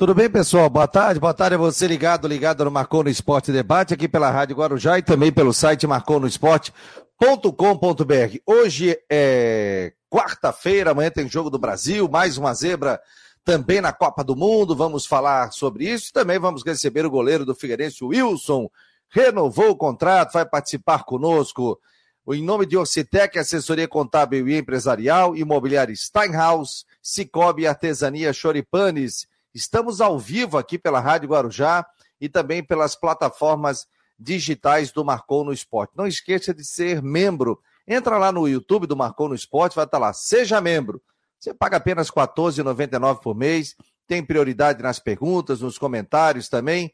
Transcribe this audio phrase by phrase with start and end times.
[0.00, 0.70] Tudo bem, pessoal?
[0.70, 1.20] Boa tarde.
[1.20, 4.96] Boa tarde a você ligado, ligado no Marcou no Esporte Debate, aqui pela Rádio Guarujá
[4.96, 8.38] e também pelo site marconosport.com.br.
[8.46, 12.98] Hoje é quarta-feira, amanhã tem Jogo do Brasil, mais uma zebra
[13.44, 14.74] também na Copa do Mundo.
[14.74, 16.10] Vamos falar sobre isso.
[16.14, 18.70] Também vamos receber o goleiro do Figueirense, Wilson.
[19.10, 21.78] Renovou o contrato, vai participar conosco.
[22.26, 29.28] Em nome de Orcitec, assessoria contábil e empresarial, imobiliária Steinhaus, Cicobi Artesania Choripanes.
[29.54, 31.86] Estamos ao vivo aqui pela Rádio Guarujá
[32.20, 33.86] e também pelas plataformas
[34.18, 35.92] digitais do Marcou no Esporte.
[35.96, 37.60] Não esqueça de ser membro.
[37.88, 40.12] Entra lá no YouTube do Marcou no Esporte, vai estar lá.
[40.12, 41.02] Seja membro.
[41.38, 43.74] Você paga apenas R$ 14,99 por mês,
[44.06, 46.92] tem prioridade nas perguntas, nos comentários também,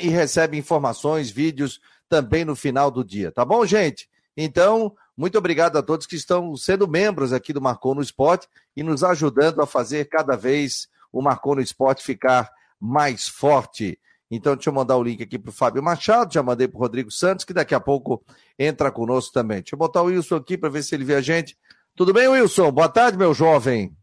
[0.00, 3.32] e recebe informações, vídeos também no final do dia.
[3.32, 4.08] Tá bom, gente?
[4.36, 8.82] Então, muito obrigado a todos que estão sendo membros aqui do Marcou no Esporte e
[8.84, 13.98] nos ajudando a fazer cada vez o Marcou no Esporte ficar mais forte.
[14.30, 16.80] Então, deixa eu mandar o link aqui para o Fábio Machado, já mandei para o
[16.80, 18.24] Rodrigo Santos, que daqui a pouco
[18.58, 19.58] entra conosco também.
[19.58, 21.56] Deixa eu botar o Wilson aqui para ver se ele vê a gente.
[21.94, 22.72] Tudo bem, Wilson?
[22.72, 23.94] Boa tarde, meu jovem.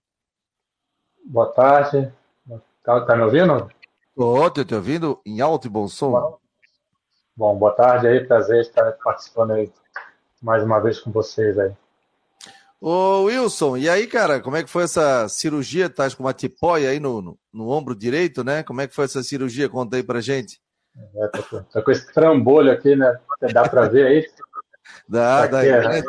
[1.26, 2.14] Boa tarde.
[2.84, 3.70] Tá, tá me ouvindo?
[4.10, 6.38] Estou te ouvindo em alto e bom som.
[7.36, 9.72] Bom, boa tarde aí, prazer estar participando aí
[10.42, 11.72] mais uma vez com vocês aí.
[12.82, 15.90] Ô Wilson, e aí, cara, como é que foi essa cirurgia?
[15.90, 18.64] Tá com uma tipóia aí no, no, no, ombro direito, né?
[18.64, 19.68] Como é que foi essa cirurgia?
[19.68, 20.62] Conta aí pra gente.
[21.16, 23.20] É, tá, com, tá com esse trambolho aqui, né?
[23.54, 24.30] Dá pra ver aí?
[25.08, 25.66] dá, dá.
[25.66, 26.02] É,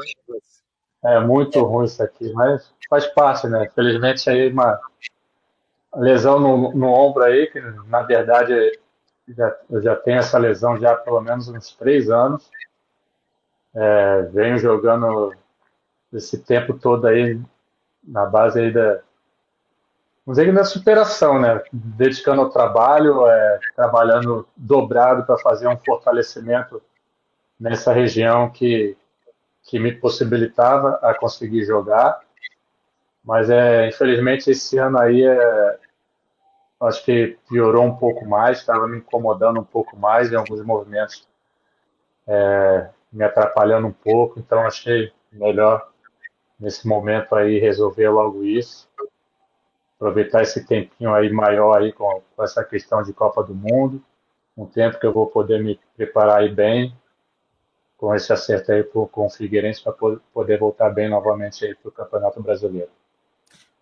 [1.05, 3.69] é, muito ruim isso aqui, mas faz parte, né?
[3.75, 4.81] Felizmente aí uma
[5.97, 8.79] lesão no, no ombro aí, que na verdade
[9.29, 12.49] já, eu já tenho essa lesão já há pelo menos uns três anos.
[13.75, 15.33] É, venho jogando
[16.13, 17.41] esse tempo todo aí
[18.03, 19.01] na base aí da
[20.25, 21.63] vamos dizer que da superação, né?
[21.73, 26.83] Dedicando ao trabalho, é, trabalhando dobrado para fazer um fortalecimento
[27.59, 28.97] nessa região que
[29.63, 32.21] que me possibilitava a conseguir jogar.
[33.25, 35.79] Mas é, infelizmente esse ano aí é,
[36.81, 41.29] acho que piorou um pouco mais, estava me incomodando um pouco mais em alguns movimentos,
[42.27, 45.90] é, me atrapalhando um pouco, então achei melhor
[46.61, 48.89] nesse momento aí resolver logo isso,
[49.97, 54.03] aproveitar esse tempinho aí maior aí com, com essa questão de Copa do Mundo,
[54.57, 56.95] um tempo que eu vou poder me preparar aí bem
[57.97, 59.93] com esse acerto aí com o Figueirense para
[60.33, 62.91] poder voltar bem novamente aí para o Campeonato Brasileiro.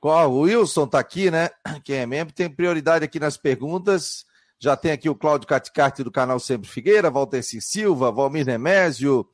[0.00, 0.32] Qual?
[0.32, 1.50] O Wilson está aqui, né?
[1.84, 4.26] Quem é membro tem prioridade aqui nas perguntas.
[4.58, 7.60] Já tem aqui o Cláudio Caticarte do canal Sempre Figueira, Walter C.
[7.60, 9.24] Silva, Valmir Nemésio,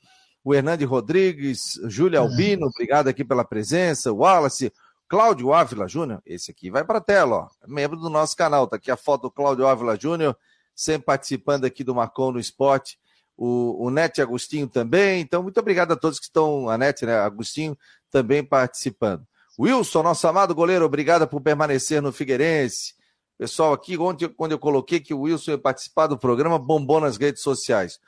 [0.44, 2.20] o Hernande Rodrigues, Júlia.
[2.20, 4.70] Albino, obrigado aqui pela presença, o Wallace,
[5.08, 8.76] Cláudio Ávila Júnior, esse aqui vai para a tela, ó, membro do nosso canal, tá
[8.76, 10.36] aqui a foto do Cláudio Ávila Júnior,
[10.74, 12.98] sempre participando aqui do Marcon no Esporte,
[13.36, 17.16] o, o Nete Agostinho também, então muito obrigado a todos que estão, a Nete, né,
[17.16, 17.76] Agostinho,
[18.10, 19.26] também participando.
[19.58, 22.94] Wilson, nosso amado goleiro, obrigado por permanecer no Figueirense.
[23.38, 27.16] Pessoal, aqui, ontem, quando eu coloquei que o Wilson ia participar do programa, bombou nas
[27.16, 28.00] redes sociais.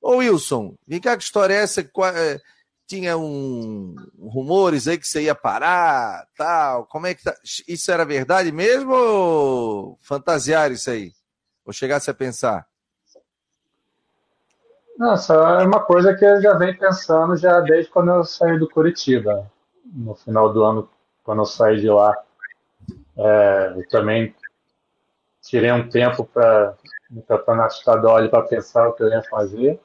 [0.00, 1.80] Ô Wilson, vem cá, que história é essa?
[1.80, 2.40] É,
[2.86, 6.86] tinha um, rumores aí que você ia parar, tal.
[6.86, 7.34] Como é que tá?
[7.68, 11.12] Isso era verdade mesmo ou fantasiar isso aí?
[11.66, 12.66] Ou chegasse a pensar?
[14.96, 18.68] Nossa, é uma coisa que eu já venho pensando já desde quando eu saí do
[18.68, 19.50] Curitiba.
[19.84, 20.90] No final do ano,
[21.22, 22.16] quando eu saí de lá.
[23.16, 24.34] É, eu também
[25.42, 26.74] tirei um tempo para
[27.10, 29.80] no campeonato estadual para pensar o que eu ia fazer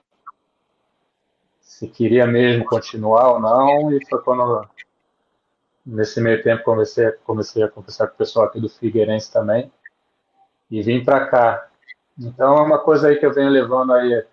[1.73, 4.67] se queria mesmo continuar ou não, e foi quando,
[5.84, 9.72] nesse meio tempo, comecei, comecei a conversar com o pessoal aqui do Figueirense também,
[10.69, 11.67] e vim para cá.
[12.17, 14.23] Então é uma coisa aí que eu venho levando aí,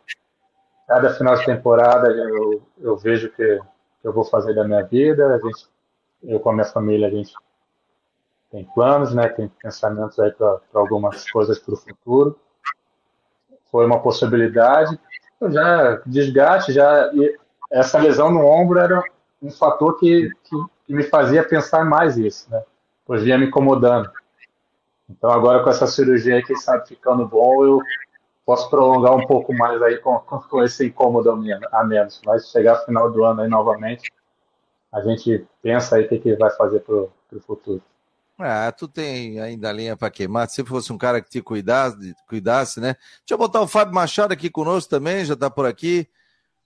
[0.87, 3.59] cada final de temporada eu, eu vejo que,
[4.03, 5.67] que eu vou fazer da minha vida, a gente,
[6.23, 7.33] eu com a minha família, a gente
[8.51, 12.39] tem planos, né, tem pensamentos aí para algumas coisas para o futuro.
[13.71, 14.99] Foi uma possibilidade,
[15.49, 17.11] já desgaste, já
[17.71, 19.03] essa lesão no ombro era
[19.41, 20.57] um fator que, que,
[20.87, 22.63] que, me fazia pensar mais isso, né?
[23.07, 24.11] Pois vinha me incomodando.
[25.09, 27.81] Então agora com essa cirurgia que sabe ficando bom, eu
[28.45, 32.21] posso prolongar um pouco mais aí com, com esse incômodo a menos.
[32.27, 34.13] Mas chegar no final do ano aí novamente,
[34.93, 37.83] a gente pensa aí o que, que vai fazer para o futuro.
[38.43, 40.49] Ah, tu tem ainda linha para queimar.
[40.49, 42.95] Se fosse um cara que te cuidasse, cuidasse, né?
[42.95, 46.09] Deixa eu botar o Fábio Machado aqui conosco também, já está por aqui.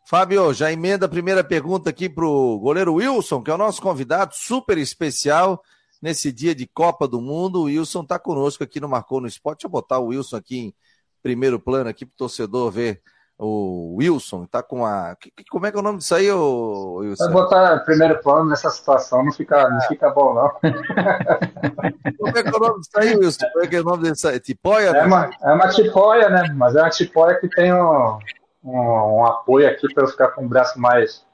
[0.06, 3.80] Fábio, já emenda a primeira pergunta aqui para o goleiro Wilson, que é o nosso
[3.82, 5.62] convidado super especial.
[6.02, 7.60] nesse dia de Copa do Mundo.
[7.60, 9.60] O Wilson está conosco aqui no Marcou no Esporte.
[9.60, 10.74] Deixa eu botar o Wilson aqui em
[11.22, 13.02] primeiro plano aqui para o torcedor ver
[13.38, 14.46] o Wilson.
[14.46, 15.16] Tá com a.
[15.50, 17.24] Como é que é o nome disso aí, Wilson?
[17.24, 20.50] Vai botar primeiro plano nessa situação, não fica, não fica bom, não.
[22.18, 23.46] Como é que é o nome disso aí, Wilson?
[23.52, 24.40] Como é que é o nome disso aí?
[24.40, 24.88] Tipóia?
[24.88, 26.52] É uma, é uma tipóia, né?
[26.54, 28.18] Mas é uma tipóia que tem um,
[28.64, 31.24] um, um apoio aqui para eu ficar com o braço mais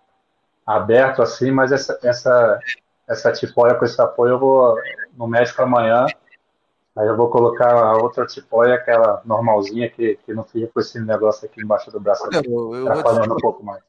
[0.66, 2.60] aberto assim, mas essa, essa,
[3.08, 4.76] essa tipóia com esse apoio eu vou
[5.16, 6.06] no médico amanhã.
[6.96, 10.98] Aí eu vou colocar a outra tipóia, aquela normalzinha que, que não fica com esse
[11.00, 13.82] negócio aqui embaixo do braço, aqui, eu, eu atrapalhando um pouco mais.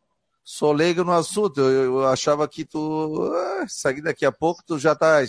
[0.44, 3.32] Sou leigo no assunto, eu, eu achava que tu.
[3.34, 3.66] Ah,
[4.04, 5.20] daqui a pouco tu já tá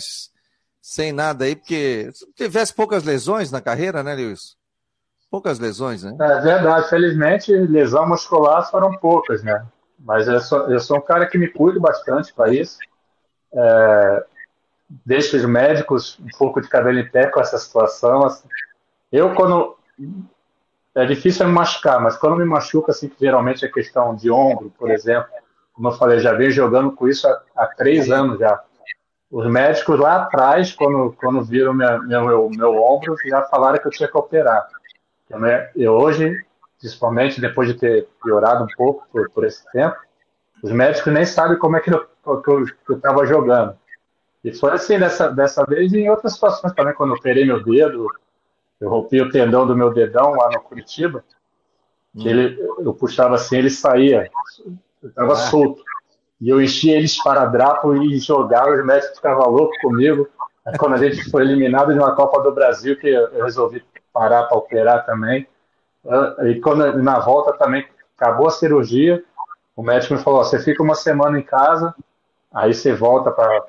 [0.81, 4.55] sem nada aí, porque se tivesse poucas lesões na carreira, né, Lewis?
[5.31, 6.15] Poucas lesões, né?
[6.19, 9.65] É verdade, felizmente lesão muscular foram poucas, né?
[9.97, 12.77] Mas eu sou, eu sou um cara que me cuido bastante para isso.
[13.53, 14.25] É,
[14.89, 18.25] deixo os médicos um pouco de cabelo em pé com essa situação.
[18.25, 18.47] Assim.
[19.11, 19.77] Eu, quando.
[20.95, 24.71] É difícil me machucar, mas quando me machuca, assim, que geralmente é questão de ombro,
[24.77, 25.27] por exemplo,
[25.73, 28.61] como eu falei, já venho jogando com isso há, há três anos já.
[29.31, 33.91] Os médicos lá atrás, quando, quando viram minha, meu, meu ombro, já falaram que eu
[33.91, 34.67] tinha que operar.
[35.27, 36.45] Eu, né, eu hoje,
[36.79, 39.97] principalmente depois de ter piorado um pouco por, por esse tempo,
[40.61, 42.07] os médicos nem sabem como é que eu
[42.95, 43.75] estava jogando.
[44.43, 47.63] E foi assim dessa, dessa vez e em outras situações também, quando eu operei meu
[47.63, 48.07] dedo,
[48.79, 51.23] eu rompi o tendão do meu dedão lá no Curitiba,
[52.17, 54.29] que ele, eu puxava assim, ele saía,
[55.01, 55.37] estava ah.
[55.37, 55.81] solto.
[56.41, 60.27] E eu enchia ele esparadrapo e jogava, os médicos ficavam loucos comigo.
[60.65, 63.81] Aí, quando a gente foi eliminado de uma Copa do Brasil, que eu resolvi
[64.11, 65.47] parar para operar também.
[66.45, 67.87] E quando na volta também
[68.17, 69.23] acabou a cirurgia,
[69.75, 71.95] o médico me falou: você fica uma semana em casa,
[72.53, 73.61] aí você volta para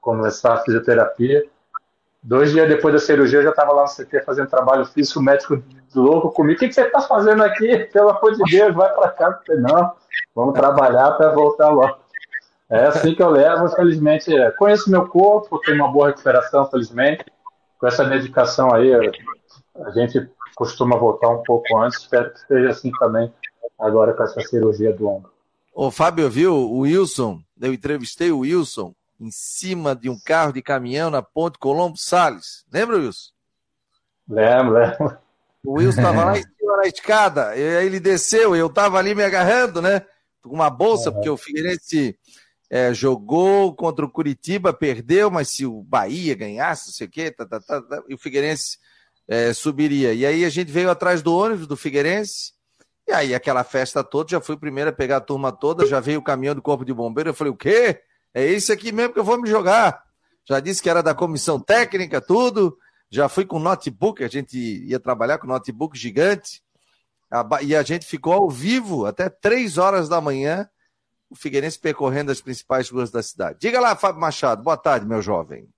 [0.00, 1.44] começar a fisioterapia.
[2.22, 5.22] Dois dias depois da cirurgia, eu já estava lá no CT fazendo trabalho físico, o
[5.22, 5.62] médico
[5.94, 6.56] louco comigo.
[6.56, 7.78] O que, que você está fazendo aqui?
[7.92, 9.40] Pelo amor de Deus, vai para casa.
[9.46, 9.92] Falei, não,
[10.34, 11.98] vamos trabalhar para voltar logo.
[12.68, 14.34] É assim que eu levo, felizmente.
[14.36, 17.24] É, conheço meu corpo, tenho uma boa recuperação, felizmente.
[17.78, 22.00] Com essa medicação aí, a gente costuma voltar um pouco antes.
[22.00, 23.32] Espero que seja assim também
[23.78, 25.32] agora com essa cirurgia do ombro.
[25.74, 26.54] Ô, Fábio, viu?
[26.54, 31.58] O Wilson, eu entrevistei o Wilson em cima de um carro de caminhão na Ponte
[31.58, 32.64] Colombo Salles.
[32.72, 33.30] Lembra, Wilson?
[34.26, 35.18] Lembro, lembro.
[35.62, 39.14] O Wilson estava lá em cima na escada, e aí ele desceu, eu estava ali
[39.14, 40.06] me agarrando, né?
[40.42, 41.16] Com uma bolsa, uhum.
[41.16, 42.18] porque o Figueirense
[42.70, 47.30] é, jogou contra o Curitiba, perdeu, mas se o Bahia ganhasse, não sei o quê,
[47.30, 48.78] tá, tá, tá, tá e o Figueirense
[49.28, 50.14] é, subiria.
[50.14, 52.54] E aí a gente veio atrás do ônibus do Figueirense,
[53.06, 56.00] e aí aquela festa toda, já fui o primeiro a pegar a turma toda, já
[56.00, 58.00] veio o caminhão do Corpo de Bombeiro, eu falei, o quê?
[58.34, 60.02] É esse aqui mesmo que eu vou me jogar.
[60.48, 62.76] Já disse que era da comissão técnica, tudo.
[63.10, 66.62] Já fui com notebook, a gente ia trabalhar com notebook gigante.
[67.62, 70.68] E a gente ficou ao vivo até três horas da manhã,
[71.28, 73.58] o Figueirense percorrendo as principais ruas da cidade.
[73.60, 74.62] Diga lá, Fábio Machado.
[74.62, 75.68] Boa tarde, meu jovem.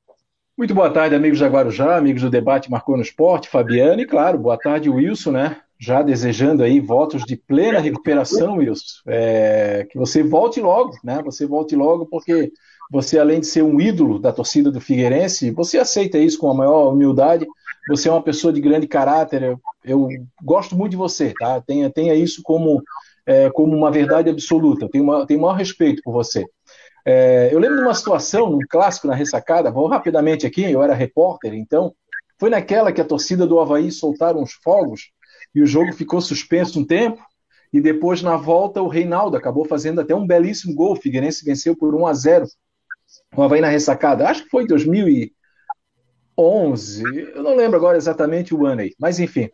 [0.56, 4.38] Muito boa tarde, amigos da Guarujá, amigos do debate Marcou no Esporte, Fabiano, e claro,
[4.38, 5.60] boa tarde, Wilson, né?
[5.82, 9.02] Já desejando aí votos de plena recuperação, Wilson.
[9.08, 11.20] É, que você volte logo, né?
[11.24, 12.52] Você volte logo, porque
[12.88, 16.54] você, além de ser um ídolo da torcida do Figueirense, você aceita isso com a
[16.54, 17.44] maior humildade.
[17.88, 19.42] Você é uma pessoa de grande caráter.
[19.42, 20.08] Eu, eu
[20.40, 21.60] gosto muito de você, tá?
[21.60, 22.80] Tenha, tenha isso como,
[23.26, 24.88] é, como uma verdade absoluta.
[24.88, 26.46] Tenho, uma, tenho o maior respeito por você.
[27.04, 30.94] É, eu lembro de uma situação, num clássico na ressacada, vou rapidamente aqui, eu era
[30.94, 31.92] repórter, então,
[32.38, 35.10] foi naquela que a torcida do Havaí soltaram os fogos
[35.54, 37.22] e o jogo ficou suspenso um tempo.
[37.72, 40.92] E depois, na volta, o Reinaldo acabou fazendo até um belíssimo gol.
[40.92, 42.46] O Figueirense venceu por 1 a 0
[43.34, 44.28] o Havaí na ressacada.
[44.28, 47.02] Acho que foi em 2011.
[47.34, 48.94] Eu não lembro agora exatamente o ano aí.
[48.98, 49.48] Mas, enfim.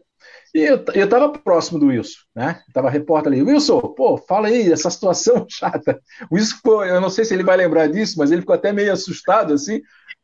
[0.52, 2.61] E eu, eu tava próximo do Wilson, né?
[2.67, 3.40] Eu tava repórter ali.
[3.43, 6.00] Wilson, pô, fala aí, essa situação chata.
[6.28, 8.73] O Wilson ficou, eu não sei se ele vai lembrar disso, mas ele ficou até
[8.73, 9.81] meio assustado, assim.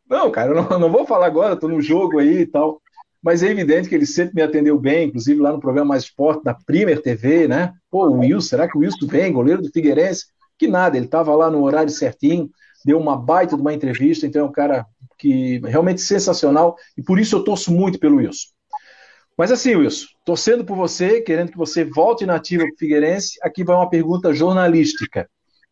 [0.09, 2.83] Não, cara, eu não, não vou falar agora, tô no jogo aí e tal
[3.25, 6.45] mas é evidente que ele sempre me atendeu bem, inclusive lá no programa Mais Esporte
[6.45, 7.73] da Primer TV, né?
[7.91, 10.27] Pô, o Wilson, será que o Wilson vem, goleiro do Figueirense?
[10.59, 12.51] Que nada, ele estava lá no horário certinho,
[12.85, 14.85] deu uma baita de uma entrevista, então é um cara
[15.19, 18.49] que realmente sensacional e por isso eu torço muito pelo Wilson.
[19.39, 23.39] Mas assim, Wilson, torcendo por você, querendo que você volte na ativa para o Figueirense,
[23.43, 25.27] aqui vai uma pergunta jornalística.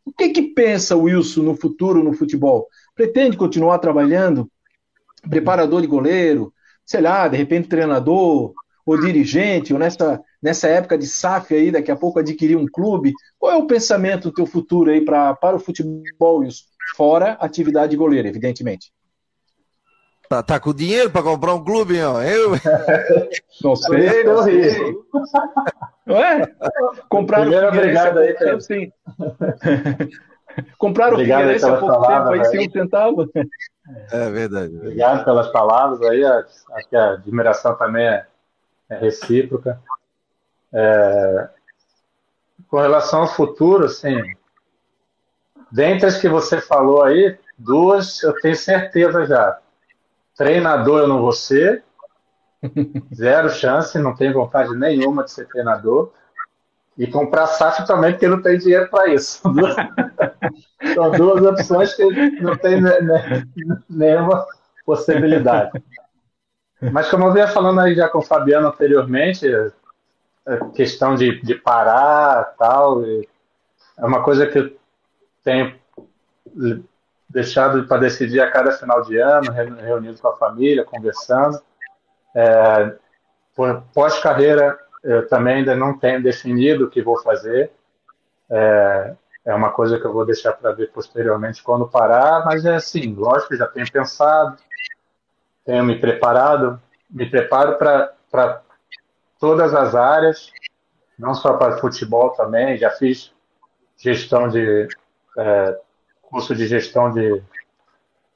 [0.07, 2.67] O que que pensa o Wilson no futuro no futebol?
[2.95, 4.51] Pretende continuar trabalhando?
[5.29, 6.51] Preparador de goleiro,
[6.93, 8.53] sei lá, de repente treinador
[8.85, 13.13] ou dirigente, ou nessa, nessa época de SAF aí, daqui a pouco adquirir um clube?
[13.39, 16.45] Qual é o pensamento do teu futuro aí pra, para o futebol,
[16.97, 18.93] fora atividade goleira, evidentemente?
[20.29, 22.23] Tá, tá com dinheiro para comprar um clube, ó.
[22.23, 22.53] Eu...
[23.63, 24.97] Não sei, não sei.
[26.09, 26.53] Ué?
[27.09, 28.91] Compraram Primeiro, obrigado aí, tempo, sim.
[30.79, 33.31] Compraram obrigado o Figueirense há pouco palavras, tempo, aí sem um centavo.
[34.11, 34.77] É verdade.
[34.77, 36.25] Obrigado pelas palavras aí.
[36.25, 38.27] Acho que a admiração também é,
[38.89, 39.81] é recíproca.
[40.73, 41.49] É...
[42.69, 44.17] Com relação ao futuro, assim,
[45.71, 49.59] dentre as que você falou aí, duas eu tenho certeza já.
[50.37, 51.85] Treinador eu não vou ser,
[53.15, 56.13] zero chance, não tenho vontade nenhuma de ser treinador.
[56.97, 59.43] E comprar SAF também, porque não tem dinheiro para isso.
[60.95, 62.05] São duas opções que
[62.41, 62.81] não tem
[63.89, 64.47] nenhuma
[64.85, 65.83] possibilidade.
[66.81, 69.47] Mas como eu vinha falando aí já com o Fabiano anteriormente,
[70.75, 74.77] questão de, de parar tal, é uma coisa que eu
[75.45, 75.75] tenho
[77.29, 81.61] deixado para decidir a cada final de ano, reunido com a família, conversando.
[82.35, 82.95] É,
[83.95, 87.71] Pós-carreira, eu também ainda não tenho definido o que vou fazer.
[88.51, 92.77] É, é uma coisa que eu vou deixar para ver posteriormente quando parar, mas é
[92.77, 94.57] assim, lógico, já tenho pensado,
[95.65, 96.81] tenho me preparado,
[97.11, 98.63] me preparo para
[99.41, 100.53] todas as áreas,
[101.19, 103.33] não só para futebol também, já fiz
[103.97, 104.89] gestão de
[105.39, 105.81] é,
[106.23, 107.43] curso de gestão de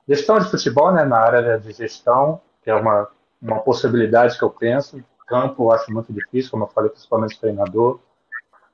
[0.08, 3.08] gestão de futebol, né, na área de gestão, que é uma,
[3.42, 5.02] uma possibilidade que eu penso.
[5.26, 7.98] Campo eu acho muito difícil, como eu falei, principalmente treinador.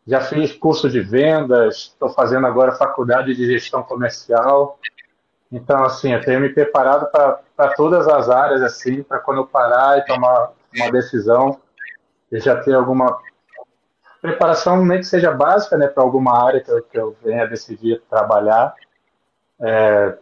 [0.06, 4.78] Já fiz curso de vendas, estou fazendo agora faculdade de gestão comercial.
[5.50, 9.98] Então, assim, eu tenho me preparado para todas as áreas, assim, para quando eu parar
[9.98, 11.60] e tomar uma decisão,
[12.30, 13.20] eu já ter alguma
[14.20, 18.00] preparação, nem que seja básica, né, para alguma área que eu, que eu venha decidir
[18.08, 18.74] trabalhar
[19.60, 20.16] é,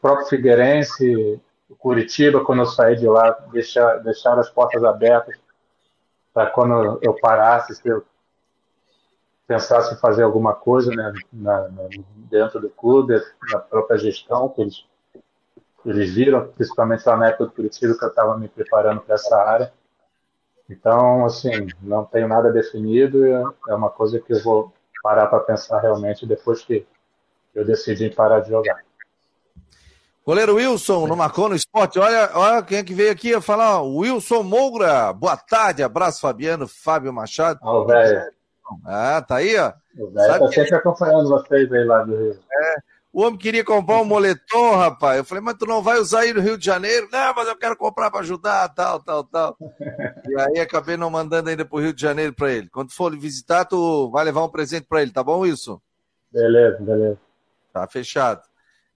[0.00, 1.40] próprio Figueirense,
[1.78, 5.36] Curitiba, quando eu saí de lá, deixar, deixar as portas abertas
[6.32, 8.04] para quando eu parasse, se eu
[9.46, 11.88] pensasse em fazer alguma coisa né, na, na,
[12.30, 13.20] dentro do clube,
[13.52, 14.84] na própria gestão, que eles,
[15.84, 19.36] eles viram, principalmente lá na época do Curitiba, que eu estava me preparando para essa
[19.36, 19.72] área.
[20.68, 24.72] Então, assim, não tenho nada definido, é uma coisa que eu vou
[25.02, 26.86] parar para pensar realmente depois que
[27.54, 28.82] eu decidi parar de jogar.
[30.26, 31.98] Goleiro Wilson, no Marcou Esporte.
[31.98, 33.82] Olha, olha quem é que veio aqui falar.
[33.82, 35.12] Wilson Moura.
[35.12, 37.60] Boa tarde, abraço, Fabiano, Fábio Machado.
[37.62, 38.32] Ó, o velho.
[38.84, 39.72] Ah, tá aí, ó.
[39.98, 42.38] O velho tá sempre acompanhando vocês aí lá do Rio.
[42.52, 42.94] É.
[43.12, 45.18] O homem queria comprar um moletom, rapaz.
[45.18, 47.08] Eu falei, mas tu não vai usar aí no Rio de Janeiro?
[47.12, 49.56] Não, mas eu quero comprar para ajudar, tal, tal, tal.
[50.28, 52.68] e aí acabei não mandando ainda pro Rio de Janeiro para ele.
[52.68, 55.80] Quando for visitar, tu vai levar um presente para ele, tá bom, Wilson?
[56.32, 57.18] Beleza, beleza.
[57.72, 58.42] Tá fechado.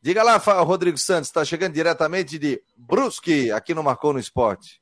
[0.03, 4.81] Diga lá, Rodrigo Santos, está chegando diretamente de Brusque, aqui no Marcou no Esporte.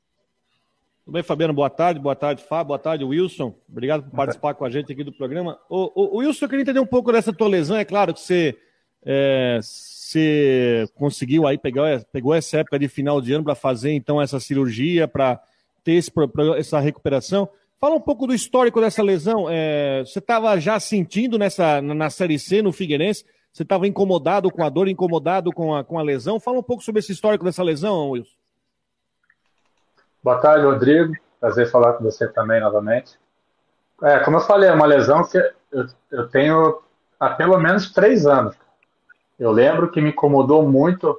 [1.07, 1.53] Tudo bem, Fabiano?
[1.53, 3.55] Boa tarde, boa tarde, Fábio, boa tarde, Wilson.
[3.69, 5.57] Obrigado por participar com a gente aqui do programa.
[5.69, 7.77] O, o, o Wilson, eu queria entender um pouco dessa tua lesão.
[7.77, 8.57] É claro que você,
[9.05, 14.21] é, você conseguiu aí pegar, pegou essa época de final de ano para fazer então
[14.21, 15.41] essa cirurgia, para
[15.81, 16.11] ter esse,
[16.57, 17.47] essa recuperação.
[17.79, 19.47] Fala um pouco do histórico dessa lesão.
[19.49, 23.23] É, você estava já sentindo nessa na Série C, no Figueirense,
[23.53, 26.37] você estava incomodado com a dor, incomodado com a, com a lesão.
[26.37, 28.35] Fala um pouco sobre esse histórico dessa lesão, Wilson.
[30.27, 31.13] Boa tarde, Rodrigo.
[31.39, 33.17] Prazer falar com você também novamente.
[34.03, 36.81] É, como eu falei, é uma lesão que eu, eu tenho
[37.17, 38.53] há pelo menos três anos.
[39.39, 41.17] Eu lembro que me incomodou muito,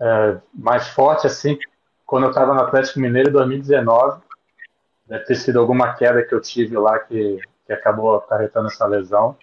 [0.00, 1.58] é, mais forte assim,
[2.06, 4.22] quando eu estava no Atlético Mineiro em 2019.
[5.08, 9.36] Deve ter sido alguma queda que eu tive lá que, que acabou acarretando essa lesão.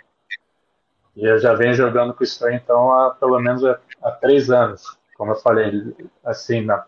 [1.18, 4.50] E eu já venho jogando com isso aí, então, há pelo menos há, há três
[4.50, 4.98] anos.
[5.18, 6.86] Como eu falei, assim, na,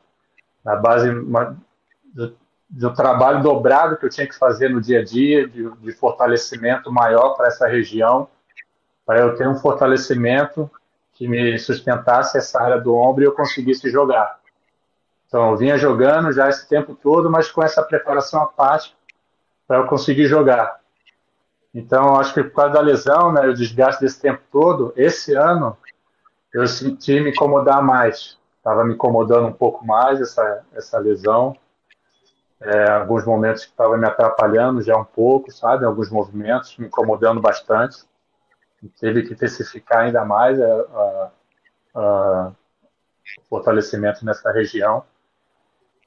[0.65, 1.11] na base
[2.13, 2.35] do,
[2.67, 6.91] do, trabalho dobrado que eu tinha que fazer no dia a dia, de, de fortalecimento
[6.91, 8.27] maior para essa região,
[9.05, 10.69] para eu ter um fortalecimento
[11.13, 14.39] que me sustentasse essa área do ombro e eu conseguisse jogar.
[15.27, 18.95] Então, eu vinha jogando já esse tempo todo, mas com essa preparação à parte
[19.67, 20.79] para eu conseguir jogar.
[21.73, 25.77] Então, acho que por causa da lesão, né, o desgaste desse tempo todo, esse ano
[26.53, 28.37] eu senti me incomodar mais.
[28.65, 31.55] Estava me incomodando um pouco mais essa, essa lesão.
[32.59, 35.85] É, alguns momentos que estava me atrapalhando já um pouco, sabe?
[35.85, 38.03] Alguns movimentos me incomodando bastante.
[38.99, 41.31] Teve que intensificar ainda mais a, a,
[41.93, 42.51] a,
[43.39, 45.03] o fortalecimento nessa região.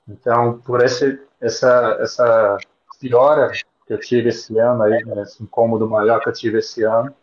[0.09, 2.57] Então, por esse, essa, essa
[2.99, 3.53] piora
[3.87, 7.15] que eu tive esse ano aí, né, esse incômodo maior que eu tive esse ano,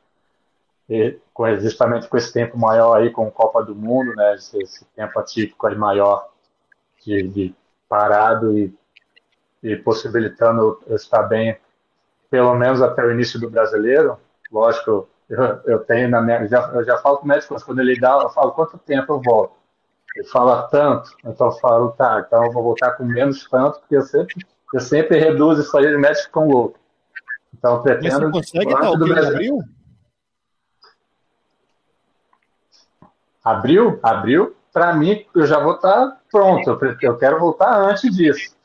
[0.90, 1.20] e,
[1.60, 4.36] justamente com esse tempo maior aí com Copa do Mundo, né?
[4.36, 6.30] Esse, esse tempo atípico aí maior
[7.04, 7.56] de, de
[7.90, 8.74] parado e,
[9.64, 11.58] e possibilitando eu estar bem,
[12.30, 14.18] pelo menos até o início do brasileiro.
[14.52, 16.48] Lógico, eu, eu tenho na minha.
[16.48, 19.22] Já, eu já falo com o médico, quando ele dá, eu falo quanto tempo eu
[19.22, 19.54] volto.
[20.16, 23.98] Ele fala tanto, então eu falo, tá, então eu vou voltar com menos tanto, porque
[23.98, 26.80] eu sempre, eu sempre reduzo isso aí, os médicos ficam loucos.
[27.54, 28.32] Então, pretendo.
[28.32, 29.60] Você consegue estar o abril?
[33.46, 34.00] Abril?
[34.02, 36.78] Abril, para mim, eu já vou estar pronto.
[37.02, 38.56] Eu quero voltar antes disso.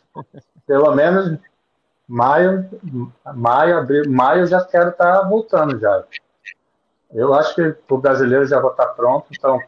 [0.67, 1.39] Pelo menos
[2.09, 2.69] maio,
[3.35, 6.03] maio, abril, maio eu já quero estar voltando já.
[7.13, 9.61] Eu acho que o brasileiro já vai estar pronto, então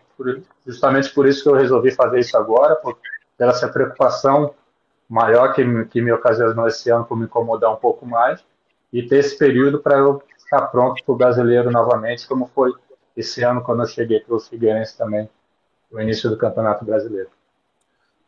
[0.66, 2.96] justamente por isso que eu resolvi fazer isso agora, por,
[3.36, 4.54] pela essa preocupação
[5.08, 8.44] maior que, que me ocasionou esse ano por me incomodar um pouco mais
[8.92, 12.72] e ter esse período para eu estar pronto para o brasileiro novamente, como foi
[13.16, 15.28] esse ano quando eu cheguei para o Figueirense também,
[15.90, 17.30] no início do Campeonato Brasileiro.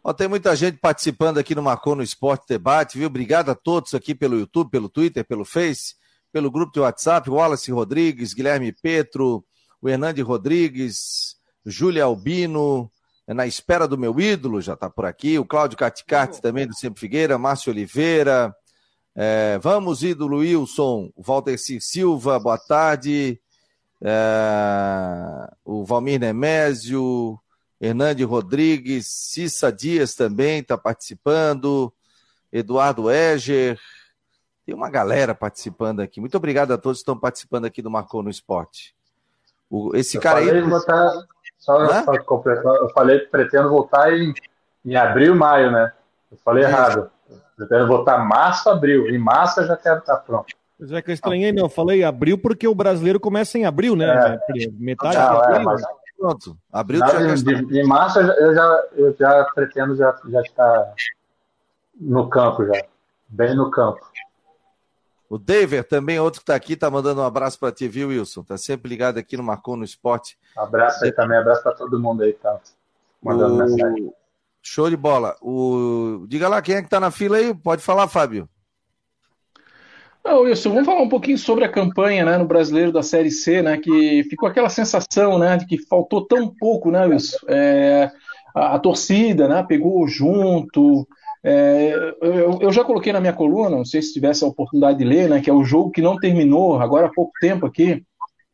[0.02, 3.06] Ó, tem muita gente participando aqui no Marcou no Esporte Debate, viu?
[3.06, 5.94] Obrigado a todos aqui pelo YouTube, pelo Twitter, pelo Face,
[6.30, 9.42] pelo grupo de WhatsApp, Wallace Rodrigues, Guilherme Petro,
[9.80, 12.90] o Hernande Rodrigues, Júlia Albino,
[13.26, 16.74] é na espera do meu ídolo, já está por aqui, o Cláudio Caticati também do
[16.74, 18.54] Sempre Figueira, Márcio Oliveira,
[19.16, 23.40] é, vamos, ídolo Wilson, Walter Silva, boa tarde,
[24.02, 27.38] é, o Valmir Nemésio,
[27.80, 31.92] Hernande Rodrigues, Cissa Dias também está participando,
[32.52, 33.78] Eduardo Eger,
[34.64, 36.20] tem uma galera participando aqui.
[36.20, 38.94] Muito obrigado a todos que estão participando aqui do Marcou no Esporte.
[39.68, 40.62] O, esse eu cara aí.
[40.62, 41.12] Botar,
[41.58, 44.32] só para completar, eu falei que pretendo voltar em,
[44.84, 45.92] em abril, maio, né?
[46.30, 47.10] Eu falei errado.
[47.56, 49.08] Pretendo voltar março, abril.
[49.08, 50.54] Em março eu já quero estar pronto.
[50.84, 51.64] Pois é que eu estranhei, não.
[51.64, 54.04] Eu falei abril porque o brasileiro começa em abril, né?
[54.06, 54.70] É.
[54.72, 55.56] Metade não, de abril.
[55.56, 55.82] É, mas
[56.18, 56.58] pronto.
[56.70, 60.94] Abril Não, já de, de, março eu já, eu já pretendo já, já estar
[61.98, 62.84] no campo já.
[63.28, 64.00] Bem no campo.
[65.28, 68.42] O David, também outro que está aqui, está mandando um abraço para ti, viu, Wilson?
[68.42, 70.38] Está sempre ligado aqui no Marcou no Esporte.
[70.54, 72.60] Abraço aí também, abraço para todo mundo aí, tá?
[73.22, 73.58] Mandando o...
[73.58, 74.12] mensagem.
[74.62, 75.34] Show de bola.
[75.40, 76.26] O...
[76.28, 77.54] Diga lá quem é que está na fila aí.
[77.54, 78.48] Pode falar, Fábio.
[80.24, 83.60] Não, Wilson, vamos falar um pouquinho sobre a campanha né, no brasileiro da Série C,
[83.60, 83.76] né?
[83.76, 87.36] Que ficou aquela sensação né, de que faltou tão pouco, né, Wilson?
[87.46, 88.10] É,
[88.54, 91.06] a, a, torcida né, pegou junto.
[91.44, 95.04] É, eu, eu, já coloquei na minha coluna, não sei se tivesse a oportunidade de
[95.04, 95.42] ler, né?
[95.42, 98.02] Que é o jogo que não terminou agora há pouco tempo aqui.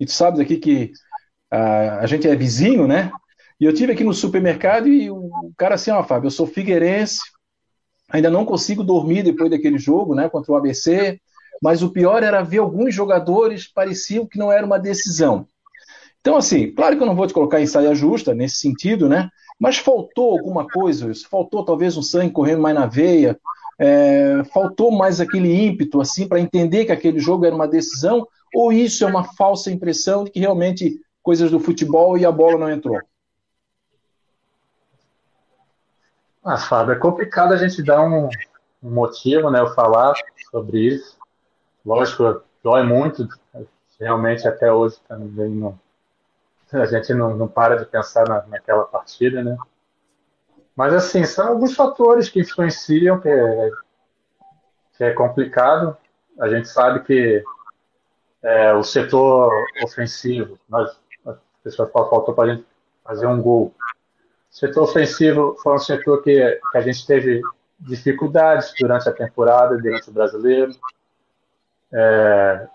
[0.00, 0.90] E tu sabes aqui que
[1.48, 3.12] a, a gente é vizinho, né?
[3.61, 7.20] E eu tive aqui no supermercado e o cara assim, ó, Fábio, eu sou figueirense,
[8.09, 11.20] ainda não consigo dormir depois daquele jogo, né, contra o ABC
[11.60, 15.46] mas o pior era ver alguns jogadores pareciam que não era uma decisão.
[16.20, 19.30] Então, assim, claro que eu não vou te colocar em saia justa nesse sentido, né?
[19.58, 21.28] Mas faltou alguma coisa, isso.
[21.28, 23.38] Faltou talvez um sangue correndo mais na veia,
[23.78, 28.72] é, faltou mais aquele ímpeto, assim, para entender que aquele jogo era uma decisão, ou
[28.72, 32.70] isso é uma falsa impressão de que realmente coisas do futebol e a bola não
[32.70, 32.98] entrou?
[36.42, 38.28] Ah, Fábio, é complicado a gente dar um,
[38.82, 40.14] um motivo, né, eu falar
[40.50, 41.19] sobre isso.
[41.84, 43.26] Lógico, dói muito,
[43.98, 45.78] realmente até hoje também não,
[46.72, 49.56] a gente não, não para de pensar na, naquela partida, né?
[50.76, 53.70] Mas assim, são alguns fatores que influenciam, que é,
[54.96, 55.96] que é complicado.
[56.38, 57.44] A gente sabe que
[58.42, 62.66] é, o setor ofensivo, nós, a pessoa faltou para a gente
[63.04, 63.74] fazer um gol.
[64.50, 67.42] O setor ofensivo foi um setor que, que a gente teve
[67.78, 70.72] dificuldades durante a temporada, durante o brasileiro.
[71.92, 72.66] É,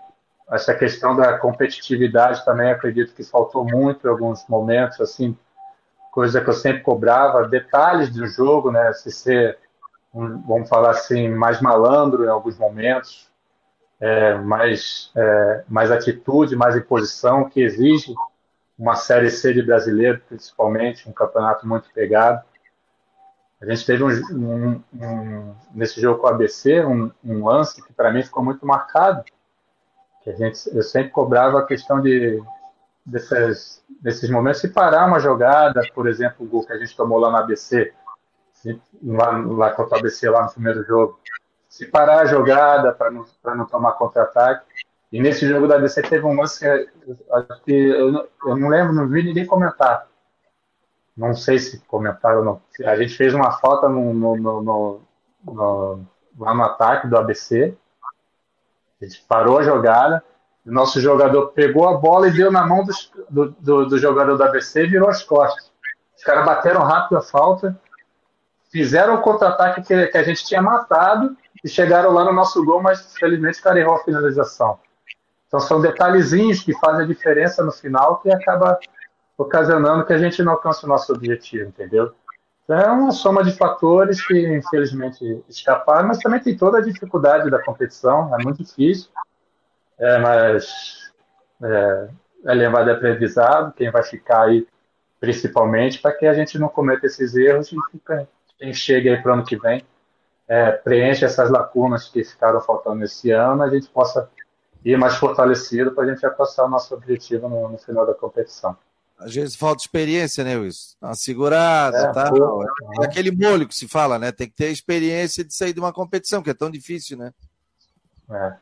[0.52, 5.36] essa questão da competitividade também acredito que faltou muito em alguns momentos, assim,
[6.12, 8.92] coisa que eu sempre cobrava, detalhes do jogo, né?
[8.92, 9.58] Se ser,
[10.12, 13.28] vamos falar assim, mais malandro em alguns momentos,
[14.00, 18.14] é, mais, é, mais atitude, mais imposição, que exige
[18.78, 22.42] uma Série C de brasileiro, principalmente, um campeonato muito pegado.
[23.66, 27.10] A gente teve um, um, um, nesse jogo com o ABC um,
[27.44, 29.24] lance que para mim ficou muito marcado.
[30.22, 32.40] Que a gente, eu sempre cobrava a questão de
[33.04, 37.18] desses, desses momentos se parar uma jogada, por exemplo, o gol que a gente tomou
[37.18, 37.92] lá no ABC,
[39.02, 41.18] lá, lá contra o ABC lá no primeiro jogo,
[41.68, 43.26] se parar a jogada para não,
[43.56, 44.64] não tomar contra-ataque.
[45.10, 46.60] E nesse jogo da ABC teve um lance
[47.64, 50.06] que, eu, eu, eu não lembro, não vi ninguém comentar
[51.16, 52.62] não sei se comentaram ou não.
[52.84, 55.00] A gente fez uma falta no, no, no,
[55.44, 56.00] no,
[56.38, 57.74] lá no ataque do ABC.
[59.00, 60.22] A gente parou a jogada
[60.64, 62.84] O nosso jogador pegou a bola e deu na mão
[63.30, 65.72] do, do, do jogador da ABC e virou as costas.
[66.16, 67.78] Os caras bateram rápido a falta,
[68.70, 72.82] fizeram o contra-ataque que, que, a gente tinha matado e chegaram lá no nosso gol,
[72.82, 74.78] mas felizmente carregou a finalização.
[75.46, 78.78] Então são detalhezinhos que fazem a diferença no final que acaba
[79.36, 82.12] ocasionando que a gente não alcance o nosso objetivo, entendeu?
[82.64, 87.50] Então, é uma soma de fatores que infelizmente escaparam, mas também tem toda a dificuldade
[87.50, 89.10] da competição, é muito difícil,
[89.98, 91.12] é, mas
[91.62, 92.08] é,
[92.46, 94.66] é levado aprendizado, quem vai ficar aí
[95.20, 97.76] principalmente, para que a gente não cometa esses erros e
[98.58, 99.84] quem chega aí para o ano que vem
[100.48, 104.30] é, preenche essas lacunas que ficaram faltando esse ano, a gente possa
[104.84, 108.76] ir mais fortalecido para a gente alcançar o nosso objetivo no, no, final da competição.
[109.18, 110.96] Às vezes falta experiência, né, Wilson?
[111.00, 112.30] Uma segurada, é, tá?
[113.00, 114.30] É aquele molho que se fala, né?
[114.30, 117.32] Tem que ter experiência de sair de uma competição, que é tão difícil, né?
[118.30, 118.56] É.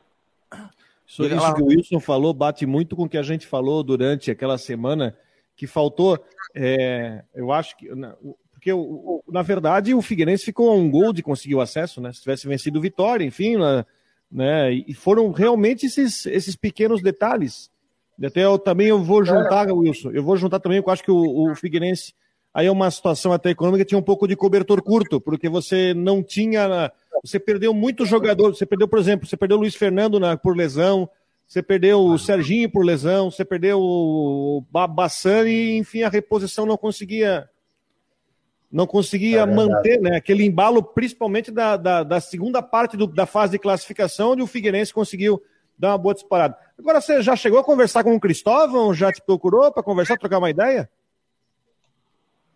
[1.07, 4.31] Isso, isso que o Wilson falou bate muito com o que a gente falou durante
[4.31, 5.17] aquela semana,
[5.57, 7.89] que faltou, é, eu acho que,
[8.53, 8.71] porque
[9.29, 12.13] na verdade o Figueirense ficou a um gol de conseguir o acesso, né?
[12.13, 13.57] Se tivesse vencido o Vitória, enfim,
[14.31, 14.73] né?
[14.73, 17.71] E foram realmente esses, esses pequenos detalhes.
[18.23, 21.51] Até eu também eu vou juntar, Wilson, eu vou juntar também, eu acho que o,
[21.51, 22.15] o Figueirense
[22.53, 26.23] aí é uma situação até econômica tinha um pouco de cobertor curto, porque você não
[26.23, 30.37] tinha, você perdeu muitos jogadores, você perdeu, por exemplo, você perdeu o Luiz Fernando na,
[30.37, 31.09] por lesão,
[31.47, 36.77] você perdeu o Serginho por lesão, você perdeu o Bassani, e enfim, a reposição não
[36.77, 37.49] conseguia
[38.71, 43.25] não conseguia é manter né, aquele embalo, principalmente da, da, da segunda parte do, da
[43.25, 45.41] fase de classificação, onde o Figueirense conseguiu
[45.79, 46.57] dar uma boa disparada.
[46.79, 48.95] Agora, você já chegou a conversar com o Cristóvão?
[48.95, 50.89] Já te procurou para conversar, trocar uma ideia?